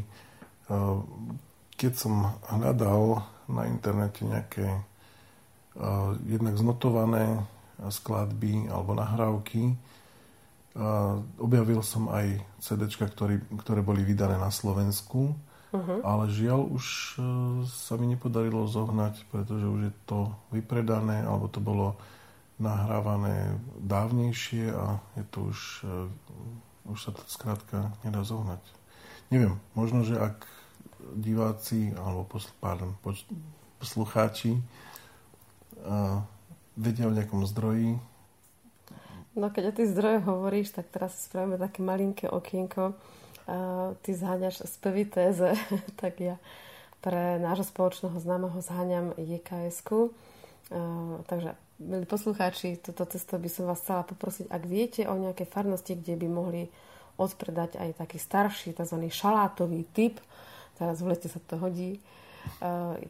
Keď 1.76 1.92
som 1.92 2.36
hľadal 2.48 3.20
na 3.52 3.68
internete 3.68 4.24
nejaké 4.24 4.64
jednak 6.28 6.56
znotované 6.56 7.44
skladby 7.80 8.68
alebo 8.68 8.96
nahrávky, 8.96 9.76
objavil 11.36 11.84
som 11.84 12.08
aj 12.08 12.40
CD, 12.64 12.88
ktoré 13.56 13.80
boli 13.84 14.04
vydané 14.04 14.40
na 14.40 14.48
Slovensku 14.48 15.36
Uh-huh. 15.72 16.04
Ale 16.04 16.28
žiaľ 16.28 16.68
už 16.68 17.16
e, 17.16 17.24
sa 17.64 17.96
mi 17.96 18.04
nepodarilo 18.04 18.68
zohnať, 18.68 19.24
pretože 19.32 19.64
už 19.64 19.80
je 19.88 19.94
to 20.04 20.28
vypredané, 20.52 21.24
alebo 21.24 21.48
to 21.48 21.64
bolo 21.64 21.96
nahrávané 22.60 23.56
dávnejšie 23.80 24.68
a 24.68 25.00
je 25.16 25.24
to 25.32 25.38
už, 25.48 25.58
e, 25.88 25.96
už 26.92 26.98
sa 27.00 27.10
to 27.16 27.24
skrátka 27.24 27.88
nedá 28.04 28.20
zohnať. 28.20 28.60
Neviem, 29.32 29.56
možno, 29.72 30.04
že 30.04 30.20
ak 30.20 30.44
diváci 31.16 31.90
alebo 31.96 32.28
posl- 32.28 32.52
pardon, 32.60 32.94
poč- 33.02 33.26
poslucháči 33.82 34.62
uh, 35.82 36.22
vedia 36.78 37.10
o 37.10 37.16
nejakom 37.16 37.42
zdroji. 37.50 37.98
No 39.34 39.48
keď 39.48 39.72
o 39.72 39.76
tých 39.76 39.90
zdrojoch 39.96 40.26
hovoríš, 40.28 40.76
tak 40.76 40.92
teraz 40.92 41.16
spravíme 41.26 41.56
také 41.58 41.80
malinké 41.82 42.28
okienko 42.28 42.94
ty 44.02 44.10
zháňaš 44.14 44.66
spevy 44.66 45.04
téze, 45.04 45.54
tak 46.00 46.20
ja 46.20 46.36
pre 47.02 47.42
nášho 47.42 47.66
spoločného 47.66 48.14
známeho 48.22 48.58
zháňam 48.62 49.10
JKS-ku. 49.18 50.14
Takže, 51.26 51.58
milí 51.82 52.06
poslucháči, 52.06 52.78
toto 52.78 53.02
cesto 53.10 53.36
by 53.36 53.50
som 53.50 53.66
vás 53.66 53.82
chcela 53.82 54.06
poprosiť, 54.06 54.46
ak 54.46 54.62
viete 54.64 55.02
o 55.10 55.18
nejakej 55.18 55.50
farnosti, 55.50 55.98
kde 55.98 56.14
by 56.14 56.28
mohli 56.30 56.62
odpredať 57.18 57.76
aj 57.76 57.98
taký 57.98 58.22
starší, 58.22 58.72
tzv. 58.72 59.02
šalátový 59.10 59.84
typ, 59.90 60.22
teraz 60.78 61.02
v 61.02 61.12
lete 61.12 61.28
sa 61.28 61.42
to 61.42 61.58
hodí, 61.58 61.98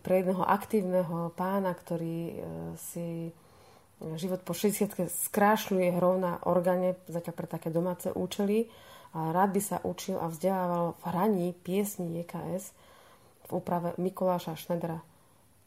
pre 0.02 0.14
jedného 0.20 0.44
aktívneho 0.44 1.32
pána, 1.32 1.72
ktorý 1.72 2.18
e, 2.28 2.34
si 2.76 3.32
život 4.20 4.44
po 4.44 4.52
60 4.52 5.08
skrášľuje 5.08 5.88
hrou 5.96 6.20
na 6.20 6.36
orgáne, 6.44 6.98
zatiaľ 7.08 7.34
pre 7.38 7.48
také 7.48 7.68
domáce 7.72 8.12
účely, 8.12 8.68
ale 9.12 9.28
rád 9.32 9.50
by 9.52 9.62
sa 9.62 9.76
učil 9.84 10.16
a 10.16 10.28
vzdelával 10.28 10.96
v 10.96 11.02
hraní 11.08 11.46
piesni 11.52 12.20
JKS 12.20 12.72
v 13.48 13.50
úprave 13.52 13.92
Mikuláša 14.00 14.56
Šnedra 14.56 15.04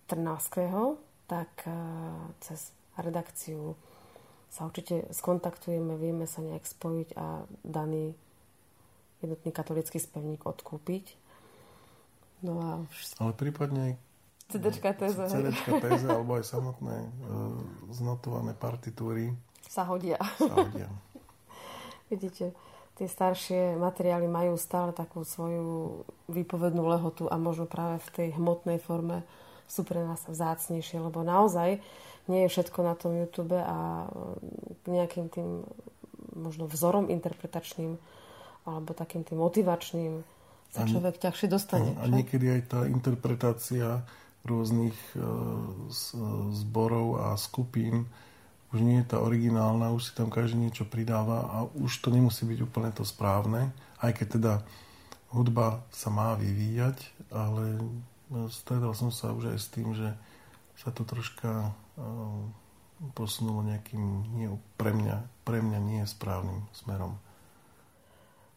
Trnavského, 0.10 0.98
tak 1.30 1.50
e, 1.66 1.74
cez 2.42 2.74
redakciu 2.98 3.78
sa 4.50 4.66
určite 4.66 5.10
skontaktujeme, 5.12 5.98
vieme 5.98 6.26
sa 6.30 6.42
nejak 6.42 6.66
spojiť 6.66 7.10
a 7.18 7.44
daný 7.66 8.16
jednotný 9.20 9.50
katolický 9.52 9.98
spevník 9.98 10.46
odkúpiť. 10.46 11.18
No 12.46 12.62
a 12.62 12.70
už... 12.86 13.20
Ale 13.20 13.34
prípadne 13.34 13.98
CDčka 14.50 14.94
téze. 14.94 15.26
CDčka 15.26 15.82
téze, 15.82 16.06
alebo 16.06 16.38
aj 16.38 16.46
samotné 16.46 16.96
e, 17.02 17.10
znotované 17.90 18.54
partitúry 18.54 19.34
sa 19.66 19.84
hodia. 19.90 20.22
Sa 20.38 20.54
hodia. 20.56 20.88
Vidíte, 22.14 22.54
tie 22.96 23.08
staršie 23.12 23.76
materiály 23.76 24.28
majú 24.28 24.56
stále 24.56 24.96
takú 24.96 25.28
svoju 25.28 26.04
výpovednú 26.32 26.84
lehotu 26.88 27.28
a 27.28 27.36
možno 27.36 27.68
práve 27.68 28.00
v 28.00 28.10
tej 28.16 28.28
hmotnej 28.40 28.80
forme 28.80 29.24
sú 29.68 29.84
pre 29.84 30.00
nás 30.00 30.24
vzácnejšie, 30.26 31.04
lebo 31.04 31.26
naozaj 31.26 31.82
nie 32.26 32.42
je 32.46 32.52
všetko 32.52 32.80
na 32.82 32.96
tom 32.98 33.14
YouTube 33.14 33.58
a 33.58 34.10
nejakým 34.88 35.30
tým 35.30 35.66
možno 36.36 36.66
vzorom 36.66 37.12
interpretačným 37.12 37.98
alebo 38.66 38.92
takým 38.98 39.22
tým 39.22 39.38
motivačným 39.40 40.14
sa 40.74 40.84
človek 40.84 41.22
ťažšie 41.22 41.48
dostane. 41.48 41.96
A, 41.96 42.04
a 42.04 42.12
niekedy 42.12 42.52
aj 42.52 42.62
tá 42.68 42.80
interpretácia 42.90 44.04
rôznych 44.44 44.98
e, 45.16 45.24
zborov 46.52 47.08
a 47.24 47.28
skupín 47.40 48.06
už 48.76 48.84
nie 48.84 49.00
je 49.00 49.16
tá 49.16 49.24
originálna, 49.24 49.96
už 49.96 50.12
si 50.12 50.14
tam 50.14 50.28
každý 50.28 50.60
niečo 50.60 50.84
pridáva 50.84 51.48
a 51.48 51.58
už 51.80 52.04
to 52.04 52.12
nemusí 52.12 52.44
byť 52.44 52.60
úplne 52.60 52.92
to 52.92 53.08
správne, 53.08 53.72
aj 54.04 54.12
keď 54.20 54.28
teda 54.36 54.54
hudba 55.32 55.88
sa 55.96 56.12
má 56.12 56.36
vyvíjať, 56.36 57.00
ale 57.32 57.80
no, 58.28 58.52
stredal 58.52 58.92
som 58.92 59.16
sa 59.16 59.32
už 59.32 59.56
aj 59.56 59.58
s 59.64 59.68
tým, 59.72 59.96
že 59.96 60.12
sa 60.76 60.92
to 60.92 61.08
troška 61.08 61.72
uh, 61.72 62.44
posunulo 63.16 63.64
nejakým 63.64 64.04
nie, 64.36 64.52
pre, 64.76 64.92
mňa, 64.92 65.48
pre 65.48 65.64
mňa 65.64 65.80
nie 65.80 66.04
správnym 66.04 66.68
smerom. 66.76 67.16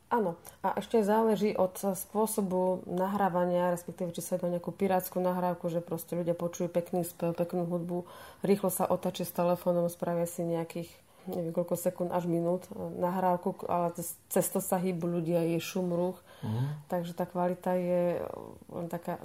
Áno. 0.09 0.41
A 0.65 0.81
ešte 0.81 1.05
záleží 1.05 1.53
od 1.53 1.77
spôsobu 1.77 2.81
nahrávania, 2.89 3.77
respektíve 3.77 4.17
či 4.17 4.25
sa 4.25 4.41
ide 4.41 4.49
o 4.49 4.53
nejakú 4.57 4.73
pirátskú 4.73 5.21
nahrávku, 5.21 5.69
že 5.69 5.85
proste 5.85 6.17
ľudia 6.17 6.33
počujú 6.33 6.73
pekný 6.73 7.05
spev, 7.05 7.37
peknú 7.37 7.69
hudbu, 7.69 8.09
rýchlo 8.41 8.73
sa 8.73 8.89
otačí 8.89 9.29
s 9.29 9.37
telefónom, 9.37 9.93
spravia 9.93 10.25
si 10.25 10.49
nejakých 10.49 10.89
neviem 11.29 11.53
koľko 11.53 11.77
sekúnd 11.77 12.09
až 12.09 12.25
minút 12.25 12.65
nahrávku, 12.97 13.53
ale 13.69 13.93
cez 14.33 14.47
to 14.49 14.65
sa 14.65 14.81
hýbu 14.81 15.21
ľudia, 15.21 15.45
je 15.45 15.61
šum, 15.61 15.93
ruch. 15.93 16.17
Mm. 16.41 16.89
Takže 16.89 17.13
tá 17.13 17.29
kvalita 17.29 17.77
je 17.77 18.25
len 18.73 18.87
taká, 18.89 19.21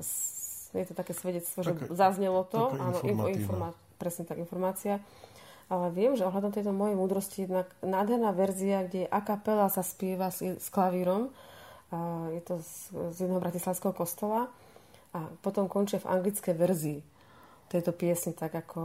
je 0.75 0.83
to 0.83 0.93
také 0.99 1.15
svedectvo, 1.15 1.63
že 1.63 1.71
zaznelo 1.95 2.43
to. 2.43 2.75
Áno, 2.75 2.99
informá- 3.31 3.77
presne 3.95 4.27
tak 4.27 4.35
informácia 4.35 4.99
ale 5.73 5.89
viem, 5.89 6.13
že 6.13 6.29
ohľadom 6.29 6.53
tejto 6.53 6.69
mojej 6.69 6.93
múdrosti 6.93 7.49
jedna 7.49 7.65
nádherná 7.81 8.29
verzia, 8.29 8.85
kde 8.85 9.09
a 9.09 9.19
kapela 9.25 9.65
sa 9.73 9.81
spieva 9.81 10.29
s, 10.29 10.45
s 10.45 10.69
klavírom. 10.69 11.33
A 11.89 12.29
je 12.29 12.41
to 12.45 12.61
z, 12.61 12.93
z 13.17 13.25
jedného 13.25 13.41
bratislavského 13.41 13.89
kostola. 13.89 14.53
A 15.17 15.25
potom 15.41 15.65
končí 15.65 15.97
v 15.97 16.05
anglickej 16.05 16.53
verzii 16.53 17.01
tejto 17.73 17.89
piesny, 17.89 18.37
tak 18.37 18.53
ako 18.53 18.81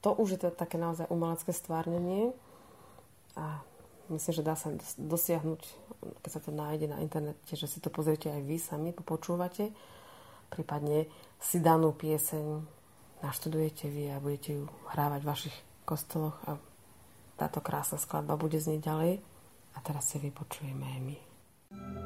to 0.00 0.16
už 0.16 0.36
je 0.36 0.40
to 0.40 0.48
také 0.56 0.80
naozaj 0.80 1.04
umelecké 1.12 1.52
stvárnenie. 1.52 2.32
A 3.36 3.60
myslím, 4.08 4.40
že 4.40 4.46
dá 4.46 4.56
sa 4.56 4.72
dosiahnuť, 4.96 5.60
keď 6.24 6.30
sa 6.32 6.40
to 6.40 6.48
nájde 6.48 6.88
na 6.88 7.04
internete, 7.04 7.52
že 7.52 7.68
si 7.68 7.76
to 7.84 7.92
pozriete 7.92 8.32
aj 8.32 8.40
vy 8.40 8.56
sami, 8.56 8.96
popočúvate. 8.96 9.68
Prípadne 10.48 11.12
si 11.44 11.60
danú 11.60 11.92
pieseň 11.92 12.64
naštudujete 13.24 13.88
vy 13.88 14.12
a 14.12 14.20
budete 14.20 14.60
ju 14.60 14.64
hrávať 14.92 15.20
v 15.24 15.28
vašich 15.28 15.56
kostoloch 15.84 16.36
a 16.48 16.58
táto 17.36 17.60
krásna 17.60 18.00
skladba 18.00 18.40
bude 18.40 18.58
znieť 18.58 18.80
ďalej. 18.80 19.12
A 19.74 19.78
teraz 19.82 20.10
si 20.10 20.16
vypočujeme 20.22 20.86
aj 20.86 21.00
my. 21.02 21.16
thank 21.74 21.98
you 21.98 22.03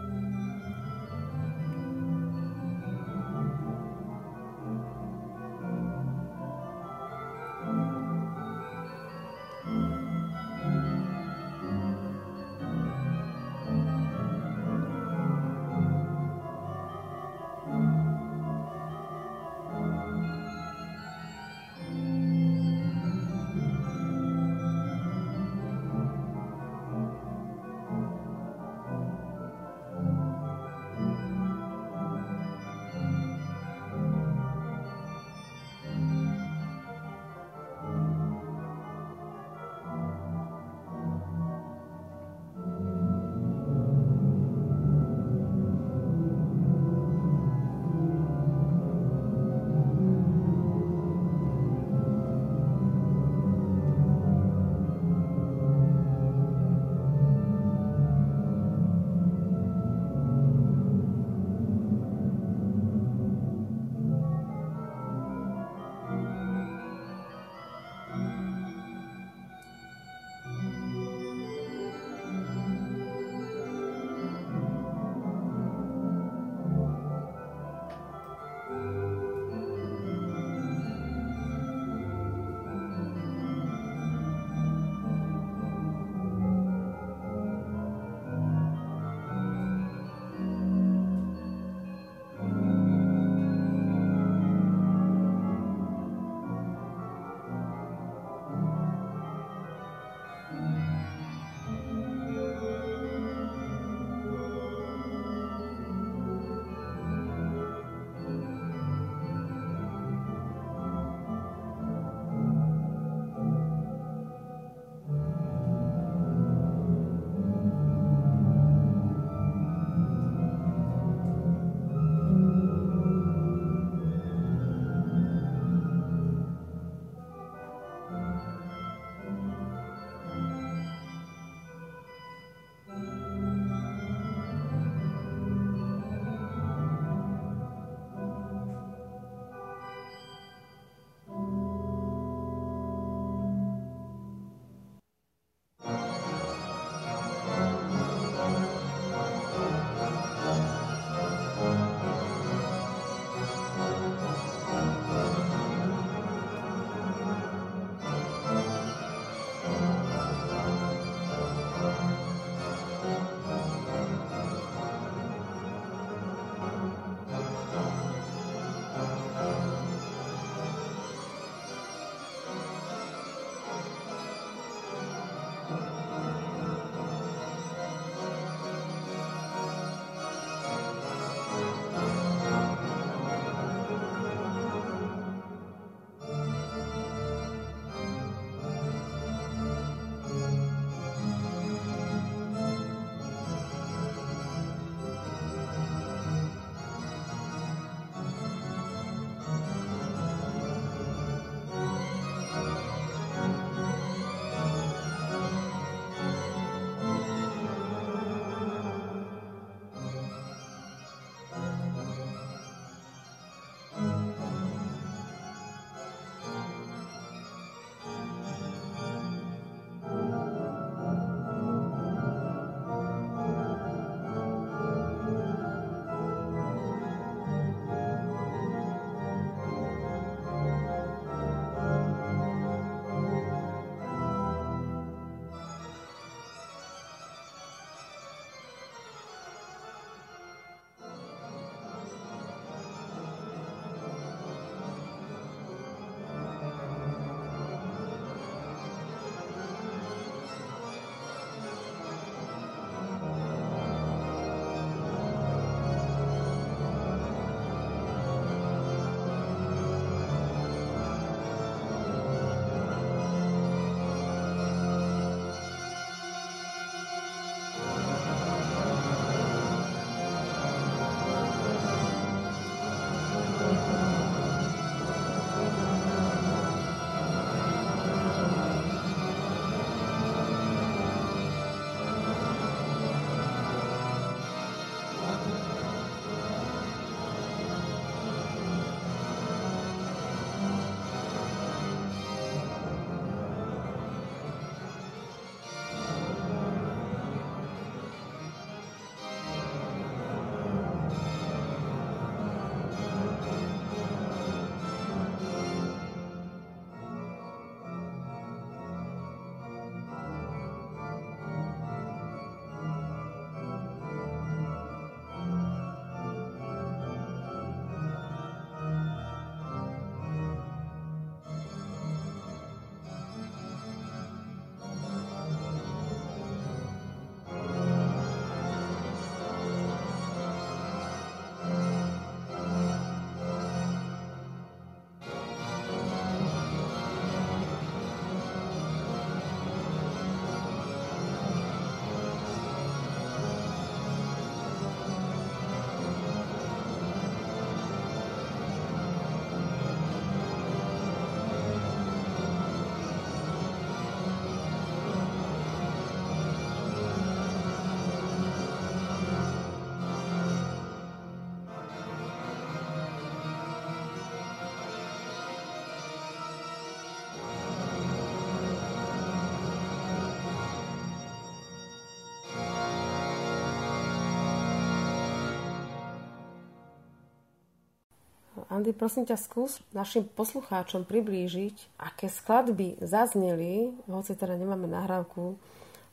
Andy, 378.78 378.94
prosím 378.94 379.26
ťa, 379.26 379.34
skús 379.34 379.82
našim 379.90 380.22
poslucháčom 380.22 381.02
priblížiť, 381.02 381.98
aké 381.98 382.30
skladby 382.30 383.02
zazneli, 383.02 383.90
hoci 384.06 384.38
teda 384.38 384.54
nemáme 384.54 384.86
nahrávku 384.86 385.58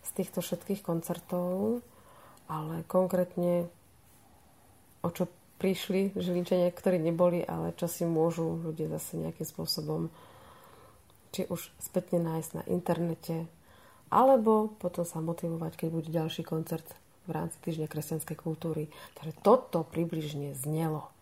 z 0.02 0.10
týchto 0.18 0.42
všetkých 0.42 0.82
koncertov, 0.82 1.86
ale 2.50 2.82
konkrétne 2.90 3.70
o 5.06 5.10
čo 5.14 5.30
prišli 5.62 6.18
Žilinčania, 6.18 6.74
ktorí 6.74 6.98
neboli, 6.98 7.46
ale 7.46 7.78
čo 7.78 7.86
si 7.86 8.02
môžu 8.02 8.58
ľudia 8.58 8.90
zase 8.98 9.22
nejakým 9.22 9.46
spôsobom 9.46 10.10
či 11.38 11.46
už 11.46 11.70
spätne 11.78 12.18
nájsť 12.18 12.50
na 12.58 12.64
internete, 12.66 13.46
alebo 14.10 14.74
potom 14.82 15.06
sa 15.06 15.22
motivovať, 15.22 15.86
keď 15.86 15.88
bude 15.94 16.10
ďalší 16.10 16.42
koncert 16.42 16.98
v 17.30 17.38
rámci 17.38 17.62
Týždňa 17.62 17.86
kresťanskej 17.86 18.38
kultúry. 18.42 18.90
Takže 19.22 19.38
toto 19.46 19.86
približne 19.86 20.58
znelo. 20.58 21.14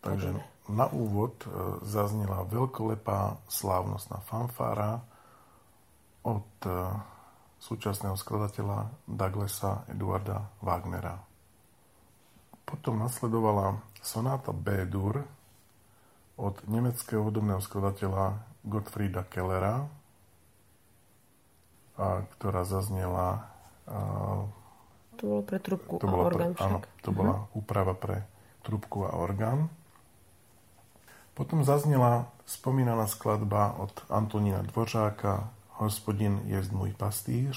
Takže 0.00 0.36
na 0.66 0.86
úvod 0.90 1.46
e, 1.46 1.48
zaznela 1.86 2.42
veľkolepá 2.46 3.38
slávnostná 3.46 4.18
fanfára 4.26 5.02
od 6.26 6.46
e, 6.66 6.70
súčasného 7.62 8.18
skladateľa 8.18 8.90
Douglasa 9.06 9.86
Eduarda 9.86 10.50
Wagnera. 10.62 11.22
Potom 12.66 12.98
nasledovala 12.98 13.78
sonáta 14.02 14.50
B-dur 14.50 15.22
od 16.36 16.54
nemeckého 16.66 17.22
hudobného 17.22 17.62
skladateľa 17.62 18.42
Gottfrieda 18.66 19.22
Kellera, 19.30 19.86
a, 21.96 22.26
ktorá 22.36 22.66
zaznela 22.66 23.48
a, 23.86 23.98
to 25.16 25.22
bolo 25.24 25.42
pre 25.48 25.58
trubku 25.64 25.96
to 25.96 26.06
a 26.06 26.12
orgán 26.12 26.52
pre, 26.52 26.60
Áno, 26.60 26.78
to 27.00 27.08
bola 27.08 27.34
uh-huh. 27.40 27.56
úprava 27.56 27.94
pre 27.96 28.28
trubku 28.60 29.08
a 29.08 29.16
orgán. 29.16 29.72
Potom 31.36 31.60
zaznela 31.68 32.32
spomínaná 32.48 33.04
skladba 33.04 33.76
od 33.76 33.92
Antonína 34.08 34.64
Dvořáka 34.64 35.52
Hospodin 35.76 36.40
je 36.48 36.56
môj 36.72 36.96
pastýř 36.96 37.52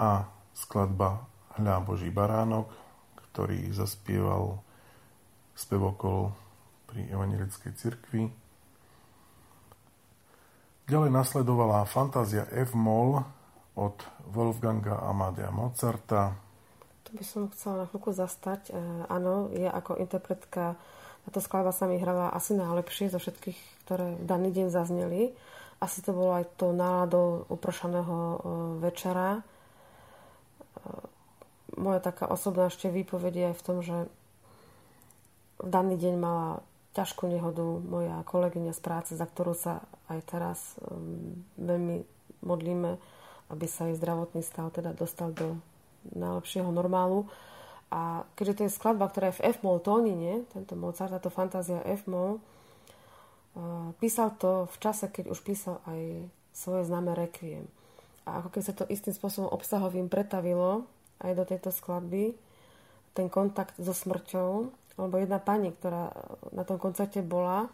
a 0.00 0.32
skladba 0.56 1.28
Hľa 1.60 1.84
Boží 1.84 2.08
baránok, 2.08 2.72
ktorý 3.20 3.68
zaspieval 3.76 4.64
spevokol 5.52 6.32
pri 6.88 7.12
Evangelickej 7.12 7.72
cirkvi. 7.76 8.32
Ďalej 10.88 11.12
nasledovala 11.12 11.84
fantázia 11.84 12.48
F-moll 12.48 13.20
od 13.76 13.96
Wolfganga 14.32 15.04
Amadea 15.04 15.52
Mozarta. 15.52 16.32
Tu 17.04 17.12
by 17.12 17.24
som 17.28 17.52
chcela 17.52 17.84
na 17.84 17.86
chvíľku 17.92 18.16
zastať. 18.16 18.72
E, 18.72 18.80
áno, 19.12 19.52
je 19.52 19.68
ako 19.68 20.00
interpretka, 20.00 20.80
táto 21.26 21.38
skladba 21.38 21.70
sa 21.70 21.86
mi 21.86 21.98
hrala 21.98 22.32
asi 22.34 22.54
najlepšie 22.56 23.12
zo 23.12 23.18
všetkých, 23.22 23.58
ktoré 23.86 24.18
v 24.18 24.24
daný 24.26 24.50
deň 24.54 24.66
zazneli. 24.70 25.34
Asi 25.82 26.02
to 26.02 26.14
bolo 26.14 26.38
aj 26.38 26.46
to 26.58 26.70
náladou 26.70 27.46
upršaného 27.50 28.16
e, 28.16 28.36
večera. 28.82 29.38
E, 29.38 29.42
moja 31.78 32.00
taká 32.02 32.30
osobná 32.30 32.70
ešte 32.70 32.90
výpovedie 32.90 33.54
je 33.54 33.58
v 33.58 33.64
tom, 33.64 33.78
že 33.82 33.96
v 35.62 35.68
daný 35.68 35.98
deň 35.98 36.14
mala 36.18 36.62
ťažkú 36.94 37.26
nehodu 37.30 37.64
moja 37.64 38.20
kolegyňa 38.28 38.72
z 38.76 38.80
práce, 38.82 39.10
za 39.14 39.24
ktorú 39.24 39.56
sa 39.56 39.80
aj 40.12 40.18
teraz 40.28 40.58
veľmi 41.56 42.04
modlíme 42.44 42.98
aby 43.52 43.66
sa 43.68 43.84
jej 43.86 44.00
zdravotný 44.00 44.40
stav 44.40 44.72
teda 44.72 44.96
dostal 44.96 45.30
do 45.36 45.60
najlepšieho 46.16 46.72
normálu. 46.72 47.28
A 47.92 48.24
keďže 48.40 48.56
to 48.56 48.62
je 48.64 48.72
skladba, 48.72 49.12
ktorá 49.12 49.28
je 49.28 49.36
v 49.36 49.44
F-moll 49.52 49.84
tónine, 49.84 50.48
tento 50.56 50.72
Mozart, 50.72 51.12
táto 51.12 51.28
fantázia 51.28 51.84
F-moll, 52.00 52.40
písal 54.00 54.32
to 54.40 54.64
v 54.72 54.76
čase, 54.80 55.12
keď 55.12 55.28
už 55.28 55.44
písal 55.44 55.84
aj 55.84 56.24
svoje 56.56 56.88
známe 56.88 57.12
Requiem. 57.12 57.68
A 58.24 58.40
ako 58.40 58.48
keď 58.48 58.62
sa 58.64 58.72
to 58.72 58.88
istým 58.88 59.12
spôsobom 59.12 59.52
obsahovým 59.52 60.08
pretavilo 60.08 60.88
aj 61.20 61.36
do 61.36 61.44
tejto 61.44 61.68
skladby, 61.68 62.32
ten 63.12 63.28
kontakt 63.28 63.76
so 63.76 63.92
smrťou, 63.92 64.72
lebo 64.96 65.14
jedna 65.20 65.36
pani, 65.36 65.76
ktorá 65.76 66.16
na 66.48 66.64
tom 66.64 66.80
koncerte 66.80 67.20
bola, 67.20 67.68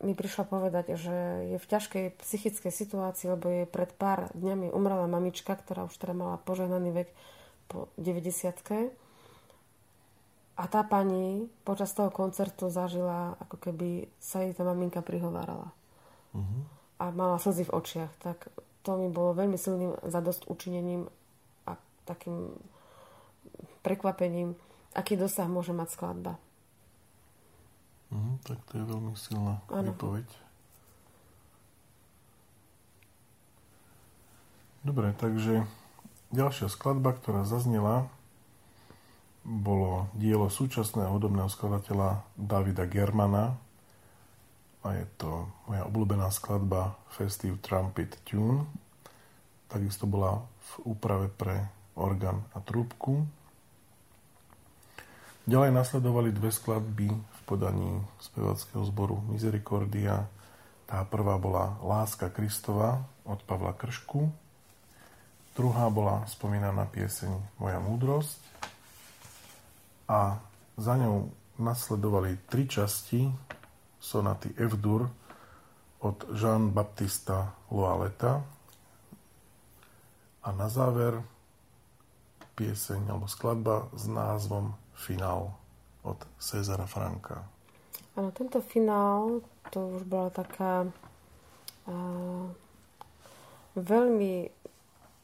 mi 0.00 0.16
prišla 0.16 0.44
povedať, 0.48 0.96
že 0.96 1.16
je 1.52 1.56
v 1.60 1.68
ťažkej 1.68 2.04
psychickej 2.16 2.72
situácii, 2.72 3.28
lebo 3.28 3.48
je 3.52 3.64
pred 3.68 3.92
pár 3.92 4.32
dňami 4.36 4.72
umrela 4.72 5.04
mamička, 5.04 5.52
ktorá 5.52 5.84
už 5.84 5.96
teda 6.00 6.16
mala 6.16 6.36
požehnaný 6.44 7.04
vek 7.04 7.08
po 7.68 7.88
90 7.96 8.94
a 10.54 10.64
tá 10.70 10.86
pani 10.86 11.50
počas 11.66 11.90
toho 11.90 12.14
koncertu 12.14 12.70
zažila, 12.70 13.34
ako 13.42 13.58
keby 13.58 14.06
sa 14.22 14.46
jej 14.46 14.54
tá 14.54 14.62
maminka 14.62 15.02
prihovárala. 15.02 15.74
Uh-huh. 16.30 16.62
A 17.02 17.10
mala 17.10 17.42
slzy 17.42 17.66
v 17.66 17.74
očiach. 17.74 18.12
Tak 18.22 18.54
to 18.86 18.94
mi 18.94 19.10
bolo 19.10 19.34
veľmi 19.34 19.58
silným 19.58 19.98
zadosť 20.06 20.46
učinením 20.46 21.10
a 21.66 21.74
takým 22.06 22.54
prekvapením, 23.82 24.54
aký 24.94 25.18
dosah 25.18 25.50
môže 25.50 25.74
mať 25.74 25.90
skladba. 25.90 26.38
Mm, 28.14 28.38
tak 28.46 28.62
to 28.70 28.78
je 28.78 28.84
veľmi 28.86 29.12
silná 29.18 29.58
ano. 29.66 29.90
výpoveď. 29.90 30.28
Dobre, 34.86 35.10
takže 35.18 35.66
ďalšia 36.34 36.66
skladba, 36.66 37.14
ktorá 37.14 37.46
zaznela, 37.46 38.10
bolo 39.46 40.10
dielo 40.16 40.50
súčasného 40.50 41.14
hudobného 41.14 41.46
skladateľa 41.46 42.26
Davida 42.34 42.88
Germana 42.90 43.54
a 44.84 44.88
je 45.00 45.06
to 45.16 45.48
moja 45.64 45.84
obľúbená 45.88 46.28
skladba 46.28 46.96
Festive 47.08 47.56
Trumpet 47.62 48.20
Tune. 48.28 48.68
Takisto 49.68 50.04
bola 50.04 50.44
v 50.44 50.96
úprave 50.96 51.32
pre 51.32 51.72
orgán 51.96 52.44
a 52.52 52.60
trúbku. 52.60 53.24
Ďalej 55.44 55.70
nasledovali 55.76 56.32
dve 56.32 56.52
skladby 56.52 57.08
v 57.12 57.40
podaní 57.44 58.00
spevackého 58.20 58.84
zboru 58.88 59.20
Misericordia. 59.28 60.24
Tá 60.84 61.04
prvá 61.04 61.36
bola 61.36 61.76
Láska 61.84 62.32
Kristova 62.32 63.04
od 63.24 63.40
Pavla 63.44 63.76
Kršku. 63.76 64.43
Druhá 65.54 65.86
bola 65.86 66.26
spomínaná 66.26 66.82
pieseň 66.90 67.30
Moja 67.62 67.78
múdrosť. 67.78 68.42
A 70.10 70.42
za 70.74 70.94
ňou 70.98 71.30
nasledovali 71.62 72.42
tri 72.50 72.66
časti 72.66 73.30
sonaty 74.02 74.50
F-dur 74.58 75.06
od 76.02 76.18
Jean-Baptista 76.34 77.54
Loaleta. 77.70 78.42
A 80.42 80.48
na 80.50 80.66
záver 80.66 81.22
pieseň 82.58 83.14
alebo 83.14 83.30
skladba 83.30 83.86
s 83.94 84.10
názvom 84.10 84.74
finál 84.98 85.54
od 86.02 86.18
Cezara 86.42 86.90
Franka. 86.90 87.46
Áno, 88.18 88.34
tento 88.34 88.58
finál, 88.58 89.38
to 89.70 90.02
už 90.02 90.02
bola 90.02 90.34
taká 90.34 90.82
uh, 91.86 92.46
veľmi 93.78 94.50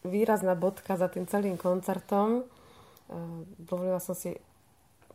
výrazná 0.07 0.57
bodka 0.57 0.96
za 0.96 1.09
tým 1.09 1.28
celým 1.28 1.57
koncertom. 1.61 2.44
Uh, 3.11 3.44
dovolila 3.61 4.01
som 4.01 4.16
si, 4.16 4.36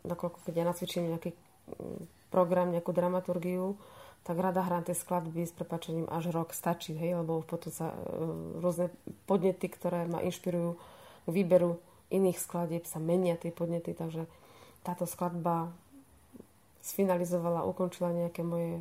nakoľko 0.05 0.45
keď 0.45 0.53
ja 0.53 0.65
nacvičím 0.65 1.09
nejaký 1.15 1.31
program, 2.29 2.69
nejakú 2.69 2.93
dramaturgiu, 2.93 3.77
tak 4.25 4.41
rada 4.41 4.65
hrám 4.65 4.86
tie 4.86 4.97
skladby 4.97 5.45
s 5.45 5.53
prepačením 5.53 6.09
až 6.09 6.33
rok 6.33 6.53
stačí, 6.53 6.97
hej, 6.97 7.21
lebo 7.21 7.45
potom 7.45 7.69
sa 7.69 7.93
uh, 7.93 8.61
rôzne 8.61 8.93
podnety, 9.25 9.69
ktoré 9.69 10.05
ma 10.05 10.21
inšpirujú 10.25 10.77
k 11.25 11.29
výberu 11.29 11.81
iných 12.13 12.38
skladieb 12.38 12.86
sa 12.86 13.01
menia 13.01 13.33
tie 13.36 13.49
podnety, 13.49 13.97
takže 13.97 14.29
táto 14.86 15.09
skladba 15.09 15.73
sfinalizovala, 16.86 17.65
ukončila 17.65 18.13
nejaké 18.13 18.45
moje 18.45 18.77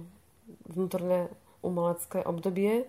vnútorné 0.69 1.33
umelecké 1.65 2.21
obdobie 2.21 2.85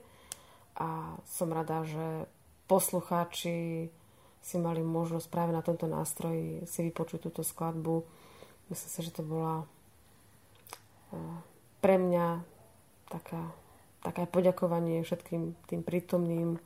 a 0.76 1.16
som 1.24 1.55
rada, 1.55 1.88
že 1.88 2.28
poslucháči 2.66 3.89
si 4.45 4.55
mali 4.61 4.86
možnosť 4.86 5.28
práve 5.30 5.51
na 5.53 5.66
tomto 5.66 5.89
nástroji 5.89 6.66
si 6.70 6.80
vypočuť 6.86 7.30
túto 7.30 7.41
skladbu. 7.41 8.05
Myslím 8.70 8.91
si, 8.91 8.99
že 9.01 9.16
to 9.16 9.26
bola 9.26 9.63
e, 9.63 9.66
pre 11.82 11.97
mňa 11.97 12.45
taká, 13.09 13.41
také 14.05 14.30
poďakovanie 14.30 15.01
všetkým 15.01 15.57
tým 15.66 15.82
prítomným 15.82 16.57
e, 16.57 16.59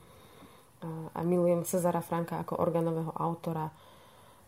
a 1.12 1.20
milujem 1.24 1.64
Cezara 1.64 2.04
Franka 2.04 2.40
ako 2.40 2.60
organového 2.60 3.16
autora, 3.16 3.72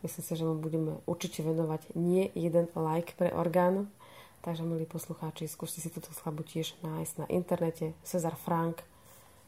Myslím 0.03 0.25
si, 0.27 0.35
že 0.35 0.43
mu 0.43 0.59
budeme 0.59 0.99
určite 1.07 1.47
venovať 1.47 1.95
nie 1.95 2.27
jeden 2.35 2.67
like 2.75 3.15
pre 3.15 3.31
orgán. 3.31 3.87
Takže, 4.43 4.67
milí 4.67 4.83
poslucháči, 4.83 5.47
skúste 5.47 5.79
si 5.79 5.87
túto 5.95 6.11
skladbu 6.11 6.43
tiež 6.43 6.75
nájsť 6.83 7.15
na 7.23 7.27
internete. 7.31 7.95
Cezar 8.03 8.35
Frank, 8.35 8.83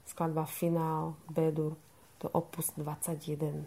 skladba 0.07 0.47
Finál, 0.47 1.19
Bedur, 1.27 1.75
to 2.19 2.31
opus 2.31 2.73
21. 2.77 3.67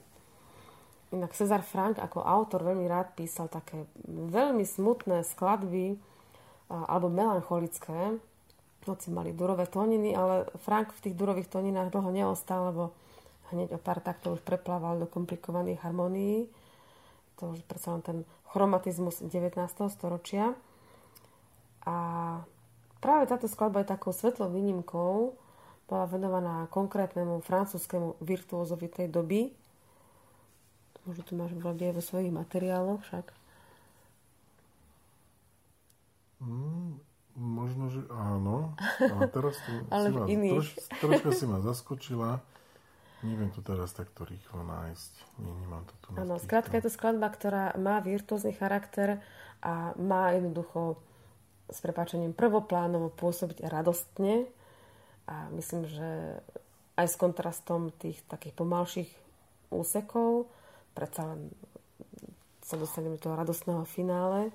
Inak 1.16 1.32
Cezar 1.32 1.64
Frank 1.64 2.04
ako 2.04 2.20
autor 2.20 2.68
veľmi 2.68 2.84
rád 2.88 3.16
písal 3.16 3.48
také 3.48 3.88
veľmi 4.08 4.68
smutné 4.68 5.24
skladby 5.24 5.95
alebo 6.68 7.08
melancholické, 7.08 8.20
hoci 8.88 9.12
mali 9.12 9.36
durové 9.36 9.68
tóniny, 9.68 10.16
ale 10.16 10.48
Frank 10.64 10.95
v 10.95 11.04
tých 11.08 11.16
durových 11.16 11.52
tóninách 11.52 11.91
dlho 11.91 12.12
neostal, 12.12 12.72
lebo 12.72 12.84
hneď 13.52 13.76
o 13.76 13.80
pár 13.80 14.00
taktov 14.00 14.39
už 14.39 14.43
preplával 14.43 15.00
do 15.00 15.08
komplikovaných 15.08 15.84
harmonií. 15.84 16.48
To 17.39 17.56
už 17.56 17.64
predsa 17.68 17.95
len 17.95 18.04
ten 18.04 18.18
chromatizmus 18.52 19.24
19. 19.24 19.60
storočia. 19.91 20.56
A 21.88 21.95
práve 23.00 23.28
táto 23.32 23.48
skladba 23.48 23.84
je 23.84 23.91
takou 23.95 24.12
svetlou 24.12 24.52
výnimkou. 24.52 25.36
Bola 25.88 26.05
venovaná 26.05 26.67
konkrétnemu 26.67 27.39
francúzskému 27.39 28.19
virtuózovi 28.19 28.91
tej 28.91 29.07
doby. 29.07 29.55
Možno 31.07 31.23
tu 31.23 31.33
máš 31.39 31.55
v 31.55 31.63
vo 31.63 32.03
svojich 32.03 32.31
materiáloch 32.35 32.99
však. 33.07 33.31
Mm, 36.43 36.99
možno, 37.39 37.88
že 37.88 38.03
áno. 38.11 38.75
Ale 39.15 39.31
teraz 39.31 39.55
tu 39.63 39.71
ale 39.88 40.11
si 40.11 40.13
ma, 40.13 40.25
troš, 40.27 40.67
troška 40.99 41.29
si 41.31 41.45
ma 41.47 41.59
zaskočila. 41.63 42.43
Neviem 43.25 43.49
to 43.49 43.65
teraz 43.65 43.97
takto 43.97 44.29
rýchlo 44.29 44.61
nájsť. 44.61 45.41
Nie, 45.41 45.53
nemám 45.65 45.83
to 45.89 45.93
tu. 46.03 46.07
Áno, 46.13 46.38
skrátka 46.38 46.77
je 46.77 46.85
to 46.85 46.91
skladba, 46.93 47.33
ktorá 47.33 47.73
má 47.79 47.97
virtuózny 47.97 48.53
charakter 48.53 49.17
a 49.65 49.97
má 49.97 50.38
jednoducho 50.38 51.01
s 51.65 51.81
prepáčením 51.81 52.38
prvoplánovo 52.38 53.09
pôsobiť 53.09 53.65
radostne 53.65 54.45
a 55.28 55.51
myslím, 55.53 55.86
že 55.86 56.39
aj 56.97 57.07
s 57.11 57.19
kontrastom 57.19 57.93
tých 57.99 58.23
takých 58.25 58.55
pomalších 58.57 59.11
úsekov 59.69 60.47
predsa 60.97 61.30
len 61.30 61.51
sa 62.65 62.75
dostaneme 62.75 63.15
do 63.15 63.30
toho 63.30 63.39
radostného 63.39 63.86
finále. 63.88 64.51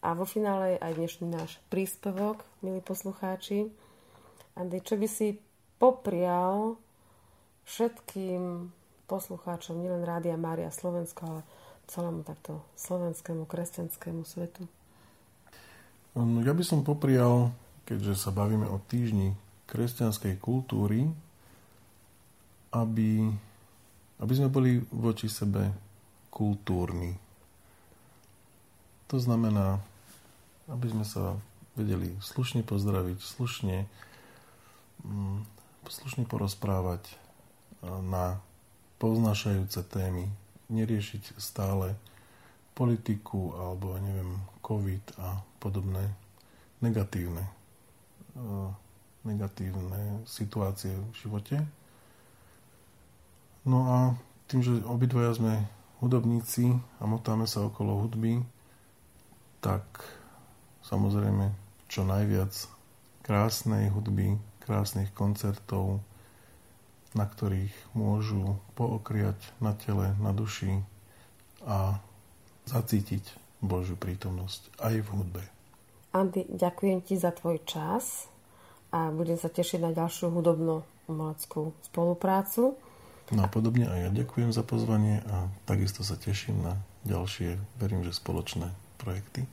A 0.00 0.14
vo 0.14 0.22
finále 0.22 0.78
aj 0.78 0.94
dnešný 0.94 1.26
náš 1.26 1.58
príspevok, 1.68 2.46
milí 2.62 2.78
poslucháči. 2.80 3.68
Andy, 4.56 4.78
čo 4.80 4.94
by 4.96 5.08
si 5.10 5.36
poprial 5.76 6.78
všetkým 7.66 8.70
poslucháčom 9.10 9.76
nielen 9.76 10.06
Rádia 10.06 10.38
Mária 10.38 10.70
Slovensko, 10.70 11.20
ale 11.26 11.42
celému 11.90 12.22
takto 12.22 12.62
slovenskému 12.78 13.44
kresťanskému 13.44 14.22
svetu? 14.24 14.64
No, 16.16 16.40
ja 16.40 16.56
by 16.56 16.64
som 16.64 16.86
poprial, 16.86 17.52
keďže 17.84 18.16
sa 18.16 18.30
bavíme 18.32 18.64
o 18.64 18.80
týždni 18.88 19.36
kresťanskej 19.66 20.38
kultúry, 20.38 21.06
aby, 22.74 23.30
aby 24.22 24.32
sme 24.34 24.48
boli 24.50 24.78
voči 24.90 25.26
sebe 25.26 25.70
kultúrni. 26.30 27.14
To 29.10 29.16
znamená, 29.22 29.78
aby 30.66 30.86
sme 30.90 31.06
sa 31.06 31.38
vedeli 31.78 32.10
slušne 32.18 32.66
pozdraviť, 32.66 33.18
slušne, 33.22 33.86
mm, 35.06 35.38
slušne 35.86 36.26
porozprávať, 36.26 37.06
na 37.84 38.40
povznášajúce 38.98 39.84
témy, 39.86 40.26
neriešiť 40.72 41.36
stále 41.38 41.94
politiku 42.74 43.54
alebo, 43.56 43.96
neviem, 44.00 44.40
COVID 44.64 45.20
a 45.20 45.40
podobné 45.62 46.12
negatívne, 46.82 47.46
negatívne 49.26 50.22
situácie 50.24 50.94
v 50.94 51.14
živote. 51.18 51.56
No 53.66 53.78
a 53.90 53.98
tým, 54.46 54.62
že 54.62 54.78
obidvoja 54.86 55.34
sme 55.34 55.66
hudobníci 55.98 56.78
a 57.02 57.04
motáme 57.04 57.50
sa 57.50 57.66
okolo 57.66 58.06
hudby, 58.06 58.46
tak 59.58 59.82
samozrejme 60.86 61.50
čo 61.90 62.06
najviac 62.06 62.54
krásnej 63.26 63.90
hudby, 63.90 64.38
krásnych 64.62 65.10
koncertov, 65.10 65.98
na 67.18 67.26
ktorých 67.26 67.74
môžu 67.96 68.60
pookriať 68.78 69.38
na 69.58 69.74
tele, 69.74 70.14
na 70.22 70.30
duši 70.30 70.78
a 71.66 71.98
zacítiť 72.70 73.24
Božiu 73.58 73.98
prítomnosť 73.98 74.78
aj 74.78 74.94
v 75.02 75.08
hudbe. 75.10 75.42
Andy, 76.14 76.46
ďakujem 76.46 77.02
ti 77.02 77.18
za 77.18 77.34
tvoj 77.34 77.60
čas 77.66 78.30
a 78.90 79.10
budem 79.10 79.38
sa 79.38 79.50
tešiť 79.50 79.82
na 79.82 79.90
ďalšiu 79.94 80.30
hudobno-umeleckú 80.30 81.74
spoluprácu. 81.86 82.78
No 83.34 83.40
a 83.42 83.50
podobne 83.50 83.90
aj 83.90 83.98
ja 84.06 84.10
ďakujem 84.22 84.54
za 84.54 84.62
pozvanie 84.62 85.22
a 85.26 85.50
takisto 85.66 86.06
sa 86.06 86.14
teším 86.14 86.62
na 86.62 86.78
ďalšie, 87.02 87.58
verím, 87.82 88.06
že 88.06 88.14
spoločné 88.14 88.70
projekty. 89.02 89.46